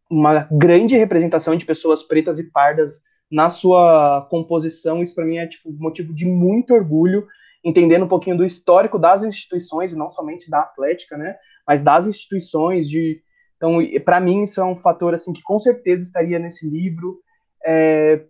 uma 0.10 0.47
grande 0.52 0.97
representação 0.97 1.56
de 1.56 1.65
pessoas 1.65 2.04
pretas 2.04 2.38
e 2.38 2.43
pardas 2.43 3.02
na 3.32 3.50
sua 3.50 4.28
composição. 4.30 5.02
Isso 5.02 5.15
para 5.15 5.26
mim 5.26 5.38
é 5.38 5.47
tipo 5.47 5.71
motivo 5.71 6.13
de 6.13 6.26
muito 6.26 6.74
orgulho, 6.74 7.26
entendendo 7.63 8.04
um 8.04 8.10
pouquinho 8.10 8.38
do 8.38 8.45
histórico 8.45 9.00
das 9.00 9.24
instituições 9.24 9.93
e 9.93 9.97
não 9.97 10.10
somente 10.10 10.50
da 10.50 10.60
Atlética, 10.60 11.17
né? 11.17 11.36
Mas 11.65 11.82
das 11.82 12.08
instituições 12.08 12.89
de 12.89 13.21
então, 13.56 13.78
para 14.04 14.19
mim 14.19 14.41
isso 14.41 14.60
é 14.60 14.65
um 14.65 14.76
fator 14.76 15.13
assim 15.13 15.32
que 15.32 15.43
com 15.43 15.60
certeza 15.60 16.04
estaria 16.04 16.39
nesse 16.39 16.67
livro. 16.67 17.19
É, 17.65 18.26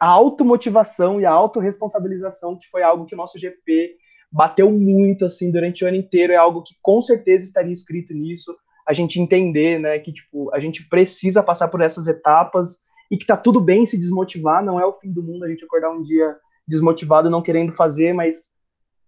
a 0.00 0.08
automotivação 0.08 1.20
e 1.20 1.26
a 1.26 1.30
autorresponsabilização, 1.30 2.56
que 2.58 2.68
foi 2.68 2.82
algo 2.82 3.06
que 3.06 3.14
o 3.14 3.18
nosso 3.18 3.38
GP 3.38 3.96
bateu 4.32 4.70
muito 4.70 5.24
assim 5.24 5.50
durante 5.50 5.84
o 5.84 5.88
ano 5.88 5.96
inteiro, 5.96 6.32
é 6.32 6.36
algo 6.36 6.62
que 6.62 6.74
com 6.80 7.02
certeza 7.02 7.44
estaria 7.44 7.72
escrito 7.72 8.14
nisso 8.14 8.56
a 8.86 8.92
gente 8.92 9.20
entender, 9.20 9.78
né, 9.78 9.98
que 9.98 10.12
tipo, 10.12 10.52
a 10.54 10.58
gente 10.58 10.88
precisa 10.88 11.42
passar 11.42 11.68
por 11.68 11.80
essas 11.80 12.08
etapas 12.08 12.80
e 13.10 13.16
que 13.16 13.26
tá 13.26 13.36
tudo 13.36 13.60
bem 13.60 13.84
se 13.84 13.98
desmotivar, 13.98 14.64
não 14.64 14.80
é 14.80 14.86
o 14.86 14.92
fim 14.92 15.12
do 15.12 15.22
mundo 15.22 15.44
a 15.44 15.48
gente 15.48 15.64
acordar 15.64 15.90
um 15.90 16.02
dia 16.02 16.36
desmotivado, 16.66 17.28
não 17.28 17.42
querendo 17.42 17.72
fazer, 17.72 18.12
mas 18.12 18.52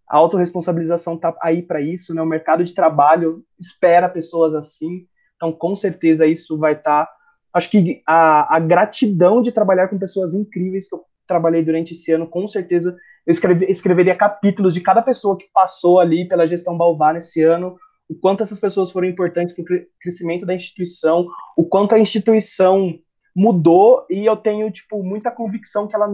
a 0.08 0.16
autorresponsabilização 0.16 1.16
tá 1.16 1.34
aí 1.40 1.62
para 1.62 1.80
isso, 1.80 2.12
né? 2.14 2.20
O 2.20 2.26
mercado 2.26 2.64
de 2.64 2.74
trabalho 2.74 3.42
espera 3.58 4.08
pessoas 4.08 4.54
assim. 4.54 5.06
Então, 5.36 5.52
com 5.52 5.74
certeza 5.74 6.26
isso 6.26 6.58
vai 6.58 6.72
estar 6.72 7.06
tá... 7.06 7.12
acho 7.52 7.70
que 7.70 8.02
a, 8.06 8.56
a 8.56 8.60
gratidão 8.60 9.42
de 9.42 9.52
trabalhar 9.52 9.88
com 9.88 9.98
pessoas 9.98 10.34
incríveis 10.34 10.88
que 10.88 10.94
eu 10.94 11.04
trabalhei 11.26 11.62
durante 11.64 11.92
esse 11.92 12.12
ano, 12.12 12.26
com 12.26 12.46
certeza 12.48 12.96
eu 13.26 13.32
escreveria 13.68 14.16
capítulos 14.16 14.74
de 14.74 14.80
cada 14.80 15.00
pessoa 15.00 15.36
que 15.36 15.48
passou 15.52 16.00
ali 16.00 16.26
pela 16.26 16.46
gestão 16.46 16.76
Balvar 16.76 17.14
nesse 17.14 17.42
ano, 17.42 17.76
o 18.08 18.14
quanto 18.14 18.42
essas 18.42 18.58
pessoas 18.58 18.90
foram 18.90 19.08
importantes 19.08 19.54
para 19.54 19.62
o 19.62 19.80
crescimento 20.00 20.44
da 20.44 20.54
instituição, 20.54 21.26
o 21.56 21.64
quanto 21.64 21.94
a 21.94 21.98
instituição 21.98 22.98
mudou 23.34 24.04
e 24.10 24.26
eu 24.26 24.36
tenho 24.36 24.70
tipo 24.70 25.02
muita 25.02 25.30
convicção 25.30 25.86
que 25.86 25.94
ela 25.94 26.08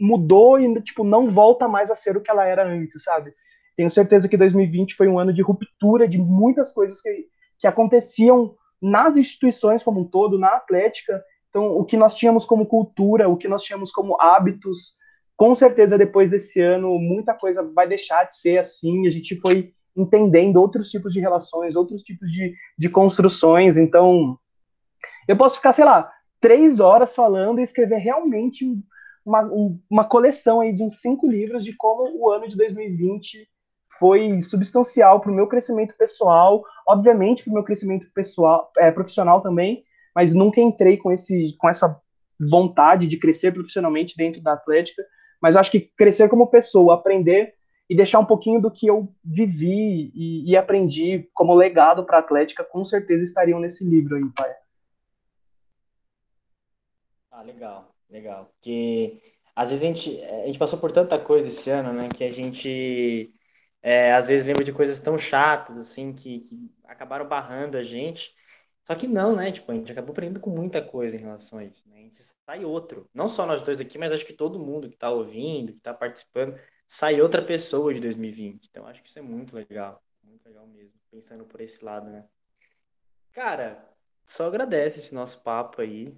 mudou 0.00 0.60
e 0.60 0.82
tipo 0.82 1.02
não 1.02 1.30
volta 1.30 1.66
mais 1.66 1.90
a 1.90 1.96
ser 1.96 2.16
o 2.16 2.20
que 2.20 2.30
ela 2.30 2.46
era 2.46 2.66
antes, 2.66 3.02
sabe? 3.02 3.32
Tenho 3.76 3.90
certeza 3.90 4.28
que 4.28 4.36
2020 4.36 4.94
foi 4.94 5.08
um 5.08 5.18
ano 5.18 5.32
de 5.32 5.42
ruptura 5.42 6.08
de 6.08 6.18
muitas 6.18 6.72
coisas 6.72 7.00
que, 7.00 7.26
que 7.58 7.66
aconteciam 7.66 8.54
nas 8.80 9.16
instituições 9.16 9.82
como 9.82 10.00
um 10.00 10.04
todo, 10.04 10.38
na 10.38 10.48
Atlética. 10.48 11.22
Então, 11.50 11.76
o 11.76 11.84
que 11.84 11.96
nós 11.96 12.16
tínhamos 12.16 12.44
como 12.44 12.66
cultura, 12.66 13.28
o 13.28 13.36
que 13.36 13.48
nós 13.48 13.62
tínhamos 13.62 13.90
como 13.90 14.20
hábitos, 14.20 14.96
com 15.36 15.54
certeza 15.54 15.96
depois 15.96 16.30
desse 16.30 16.60
ano 16.60 16.98
muita 16.98 17.34
coisa 17.34 17.62
vai 17.62 17.88
deixar 17.88 18.24
de 18.24 18.36
ser 18.36 18.58
assim. 18.58 19.06
A 19.06 19.10
gente 19.10 19.40
foi 19.40 19.72
entendendo 19.96 20.56
outros 20.56 20.90
tipos 20.90 21.12
de 21.12 21.20
relações, 21.20 21.74
outros 21.74 22.02
tipos 22.02 22.30
de, 22.30 22.54
de 22.78 22.88
construções. 22.88 23.76
Então, 23.76 24.38
eu 25.26 25.36
posso 25.36 25.56
ficar, 25.56 25.72
sei 25.72 25.84
lá, 25.84 26.10
três 26.40 26.80
horas 26.80 27.14
falando 27.14 27.58
e 27.58 27.62
escrever 27.62 27.98
realmente 27.98 28.64
uma, 29.24 29.42
uma 29.90 30.04
coleção 30.04 30.60
aí 30.60 30.72
de 30.72 30.82
uns 30.82 31.00
cinco 31.00 31.28
livros 31.28 31.64
de 31.64 31.74
como 31.76 32.16
o 32.16 32.30
ano 32.30 32.48
de 32.48 32.56
2020 32.56 33.48
foi 33.98 34.40
substancial 34.42 35.20
para 35.20 35.30
o 35.30 35.34
meu 35.34 35.46
crescimento 35.46 35.96
pessoal, 35.96 36.64
obviamente 36.86 37.42
para 37.42 37.50
o 37.50 37.54
meu 37.54 37.64
crescimento 37.64 38.06
pessoal, 38.14 38.70
é, 38.78 38.90
profissional 38.90 39.40
também, 39.40 39.84
mas 40.14 40.32
nunca 40.32 40.60
entrei 40.60 40.96
com, 40.96 41.10
esse, 41.12 41.56
com 41.58 41.68
essa 41.68 42.00
vontade 42.38 43.08
de 43.08 43.18
crescer 43.18 43.52
profissionalmente 43.52 44.16
dentro 44.16 44.40
da 44.40 44.52
Atlética, 44.52 45.04
mas 45.40 45.56
acho 45.56 45.70
que 45.70 45.80
crescer 45.80 46.28
como 46.28 46.46
pessoa, 46.46 46.94
aprender 46.94 47.54
e 47.88 47.96
deixar 47.96 48.18
um 48.18 48.24
pouquinho 48.24 48.60
do 48.60 48.70
que 48.70 48.86
eu 48.86 49.12
vivi 49.24 50.12
e, 50.14 50.50
e 50.50 50.56
aprendi 50.56 51.28
como 51.32 51.54
legado 51.54 52.04
para 52.04 52.18
a 52.18 52.20
Atlética, 52.20 52.62
com 52.62 52.84
certeza 52.84 53.24
estariam 53.24 53.58
nesse 53.58 53.88
livro 53.88 54.16
aí, 54.16 54.24
pai. 54.36 54.54
Ah, 57.30 57.42
legal, 57.42 57.88
legal. 58.10 58.50
Porque 58.52 59.20
às 59.54 59.70
vezes 59.70 59.84
a 59.84 59.86
gente, 59.86 60.22
a 60.22 60.46
gente 60.46 60.58
passou 60.58 60.78
por 60.78 60.92
tanta 60.92 61.18
coisa 61.18 61.48
esse 61.48 61.70
ano, 61.70 61.92
né, 61.92 62.08
que 62.14 62.24
a 62.24 62.30
gente 62.30 63.32
é, 63.82 64.12
às 64.12 64.28
vezes 64.28 64.46
lembra 64.46 64.64
de 64.64 64.72
coisas 64.72 65.00
tão 65.00 65.18
chatas, 65.18 65.76
assim, 65.76 66.12
que, 66.12 66.40
que 66.40 66.70
acabaram 66.84 67.28
barrando 67.28 67.76
a 67.78 67.82
gente. 67.82 68.34
Só 68.84 68.94
que 68.94 69.06
não, 69.06 69.36
né? 69.36 69.52
Tipo, 69.52 69.70
a 69.70 69.74
gente 69.74 69.92
acabou 69.92 70.12
aprendendo 70.12 70.40
com 70.40 70.50
muita 70.50 70.82
coisa 70.82 71.14
em 71.16 71.20
relação 71.20 71.58
a 71.58 71.64
isso, 71.64 71.88
né? 71.88 71.96
A 71.98 72.02
gente 72.02 72.22
sai 72.46 72.64
outro. 72.64 73.08
Não 73.12 73.28
só 73.28 73.44
nós 73.46 73.62
dois 73.62 73.80
aqui, 73.80 73.98
mas 73.98 74.12
acho 74.12 74.24
que 74.24 74.32
todo 74.32 74.58
mundo 74.58 74.88
que 74.88 74.94
está 74.94 75.10
ouvindo, 75.10 75.72
que 75.72 75.78
está 75.78 75.92
participando, 75.92 76.58
sai 76.86 77.20
outra 77.20 77.42
pessoa 77.42 77.92
de 77.92 78.00
2020. 78.00 78.66
Então 78.70 78.86
acho 78.86 79.02
que 79.02 79.08
isso 79.10 79.18
é 79.18 79.22
muito 79.22 79.54
legal. 79.54 80.02
Muito 80.22 80.46
legal 80.46 80.66
mesmo. 80.66 80.94
Pensando 81.10 81.44
por 81.44 81.60
esse 81.60 81.84
lado, 81.84 82.08
né? 82.10 82.24
Cara, 83.32 83.86
só 84.26 84.46
agradece 84.46 84.98
esse 84.98 85.14
nosso 85.14 85.42
papo 85.42 85.82
aí, 85.82 86.16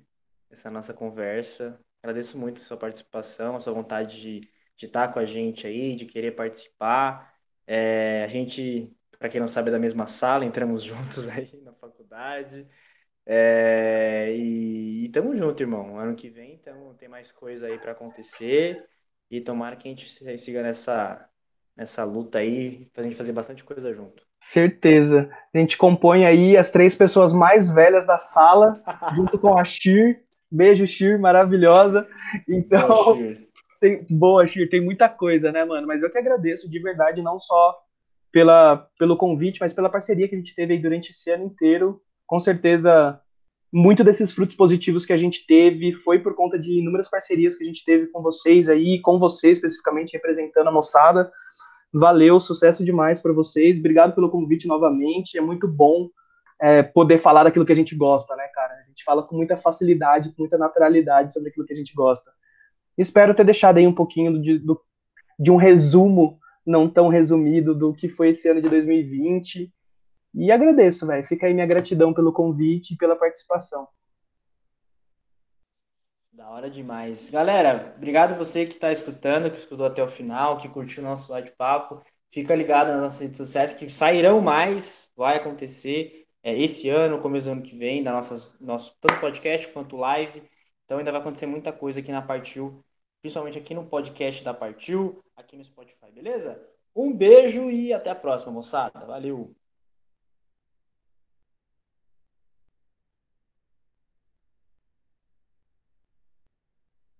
essa 0.49 0.71
nossa 0.71 0.95
conversa. 0.95 1.79
Agradeço 2.03 2.39
muito 2.39 2.61
a 2.61 2.65
sua 2.65 2.77
participação, 2.77 3.57
a 3.57 3.61
sua 3.61 3.73
vontade 3.73 4.21
de, 4.21 4.41
de 4.77 4.87
estar 4.87 5.13
com 5.13 5.19
a 5.19 5.27
gente 5.27 5.67
aí, 5.67 5.95
de 5.97 6.07
querer 6.07 6.33
participar. 6.33 7.35
É, 7.67 8.25
a 8.25 8.29
gente, 8.29 8.91
para 9.19 9.29
quem 9.29 9.41
não 9.41 9.49
sabe, 9.49 9.69
é 9.69 9.73
da 9.73 9.79
mesma 9.79 10.07
sala, 10.07 10.45
entramos 10.45 10.83
juntos 10.85 11.29
aí 11.29 11.61
na 11.63 11.73
faculdade. 11.73 12.67
É, 13.27 14.35
e, 14.37 15.05
e 15.05 15.09
tamo 15.11 15.37
junto, 15.37 15.63
irmão. 15.63 15.99
Ano 15.99 16.15
que 16.15 16.29
vem 16.29 16.55
então, 16.55 16.95
tem 16.95 17.09
mais 17.09 17.31
coisa 17.31 17.67
aí 17.67 17.79
para 17.79 17.93
acontecer. 17.93 18.85
E 19.31 19.41
tomara 19.41 19.77
que 19.77 19.87
a 19.87 19.91
gente 19.91 20.39
siga 20.39 20.63
nessa, 20.63 21.29
nessa 21.77 22.03
luta 22.03 22.39
aí, 22.39 22.87
pra 22.93 23.05
gente 23.05 23.15
fazer 23.15 23.33
bastante 23.33 23.63
coisa 23.63 23.95
junto. 23.95 24.27
Certeza. 24.41 25.31
A 25.55 25.59
gente 25.59 25.77
compõe 25.77 26.25
aí 26.25 26.57
as 26.57 26.71
três 26.71 26.97
pessoas 26.97 27.33
mais 27.33 27.71
velhas 27.71 28.07
da 28.07 28.19
sala, 28.19 28.83
junto 29.15 29.39
com 29.39 29.57
a 29.57 29.65
Shir. 29.65 30.23
Beijo, 30.51 30.87
Shir, 30.87 31.21
maravilhosa. 31.21 32.09
Então, 32.49 33.15
Shir. 33.15 33.50
Tem, 33.81 34.07
boa, 34.11 34.47
Shir, 34.47 34.69
tem 34.69 34.81
muita 34.81 35.09
coisa, 35.09 35.51
né, 35.51 35.65
mano? 35.65 35.87
Mas 35.87 36.03
eu 36.03 36.11
que 36.11 36.19
agradeço 36.19 36.69
de 36.69 36.79
verdade, 36.79 37.23
não 37.23 37.39
só 37.39 37.77
pela, 38.31 38.89
pelo 38.99 39.17
convite, 39.17 39.59
mas 39.61 39.73
pela 39.73 39.89
parceria 39.89 40.29
que 40.29 40.35
a 40.35 40.39
gente 40.39 40.55
teve 40.55 40.75
aí 40.75 40.79
durante 40.79 41.11
esse 41.11 41.31
ano 41.31 41.45
inteiro. 41.45 42.01
Com 42.27 42.39
certeza 42.39 43.21
muito 43.73 44.03
desses 44.03 44.33
frutos 44.33 44.57
positivos 44.57 45.07
que 45.07 45.13
a 45.13 45.17
gente 45.17 45.47
teve 45.47 45.93
foi 45.93 46.19
por 46.19 46.35
conta 46.35 46.59
de 46.59 46.81
inúmeras 46.81 47.09
parcerias 47.09 47.55
que 47.55 47.63
a 47.63 47.67
gente 47.67 47.85
teve 47.85 48.09
com 48.09 48.21
vocês 48.21 48.69
aí, 48.69 49.01
com 49.01 49.19
você 49.19 49.51
especificamente 49.51 50.13
representando 50.13 50.69
a 50.69 50.73
moçada. 50.73 51.31
Valeu, 51.93 52.39
sucesso 52.39 52.85
demais 52.85 53.21
para 53.21 53.33
vocês. 53.33 53.79
Obrigado 53.79 54.15
pelo 54.15 54.31
convite 54.31 54.67
novamente. 54.69 55.39
É 55.39 55.41
muito 55.41 55.67
bom 55.67 56.09
é, 56.61 56.83
poder 56.83 57.19
falar 57.19 57.45
daquilo 57.45 57.65
que 57.65 57.73
a 57.73 57.77
gente 57.77 57.95
gosta, 57.97 58.37
né, 58.37 58.47
cara? 58.55 58.75
A 58.75 58.89
gente 58.89 59.03
fala 59.05 59.23
com 59.23 59.37
muita 59.37 59.57
facilidade, 59.57 60.31
com 60.31 60.43
muita 60.43 60.59
naturalidade 60.59 61.33
sobre 61.33 61.49
aquilo 61.49 61.67
que 61.67 61.73
a 61.73 61.77
gente 61.77 61.95
gosta. 61.95 62.31
Espero 62.97 63.35
ter 63.35 63.45
deixado 63.45 63.79
aí 63.79 63.87
um 63.87 63.95
pouquinho 63.95 64.41
de, 64.41 64.59
do, 64.59 64.81
de 65.39 65.51
um 65.51 65.57
resumo, 65.57 66.39
não 66.67 66.89
tão 66.89 67.09
resumido, 67.09 67.75
do 67.75 67.95
que 67.95 68.09
foi 68.09 68.31
esse 68.31 68.49
ano 68.49 68.61
de 68.61 68.69
2020. 68.69 69.73
E 70.35 70.53
agradeço, 70.53 71.07
velho. 71.07 71.27
Fica 71.27 71.47
aí 71.47 71.55
minha 71.55 71.67
gratidão 71.67 72.13
pelo 72.13 72.33
convite 72.33 72.95
e 72.95 72.97
pela 72.97 73.17
participação. 73.17 73.89
Da 76.33 76.49
hora 76.49 76.71
demais. 76.71 77.29
Galera, 77.29 77.95
obrigado 77.97 78.37
você 78.39 78.65
que 78.65 78.75
está 78.75 78.91
escutando, 78.91 79.51
que 79.51 79.59
estudou 79.59 79.87
até 79.87 80.03
o 80.03 80.09
final, 80.09 80.57
que 80.57 80.69
curtiu 80.69 81.03
o 81.03 81.07
nosso 81.07 81.33
bate-papo. 81.33 82.01
Fica 82.31 82.55
ligado 82.55 82.89
nas 82.89 83.01
nossas 83.01 83.21
redes 83.21 83.37
sociais 83.37 83.73
que 83.73 83.91
sairão 83.91 84.41
mais, 84.41 85.13
vai 85.17 85.37
acontecer 85.37 86.27
é, 86.43 86.57
esse 86.59 86.89
ano, 86.89 87.21
começo 87.21 87.47
do 87.47 87.53
ano 87.53 87.63
que 87.63 87.77
vem, 87.77 88.03
da 88.03 88.13
nossas, 88.13 88.59
nosso 88.61 88.97
tanto 89.01 89.21
podcast 89.21 89.69
quanto 89.69 89.97
live. 89.97 90.43
Então 90.91 90.99
ainda 90.99 91.13
vai 91.13 91.21
acontecer 91.21 91.47
muita 91.47 91.73
coisa 91.73 92.01
aqui 92.01 92.11
na 92.11 92.21
Partiu, 92.21 92.85
principalmente 93.23 93.57
aqui 93.57 93.73
no 93.75 93.87
podcast 93.87 94.43
da 94.43 94.53
Partiu, 94.53 95.23
aqui 95.37 95.57
no 95.57 95.65
Spotify, 95.65 96.11
beleza? 96.13 96.61
Um 96.97 97.13
beijo 97.17 97.71
e 97.71 97.93
até 97.93 98.11
a 98.11 98.15
próxima, 98.17 98.51
moçada. 98.51 99.07
Valeu! 99.07 99.55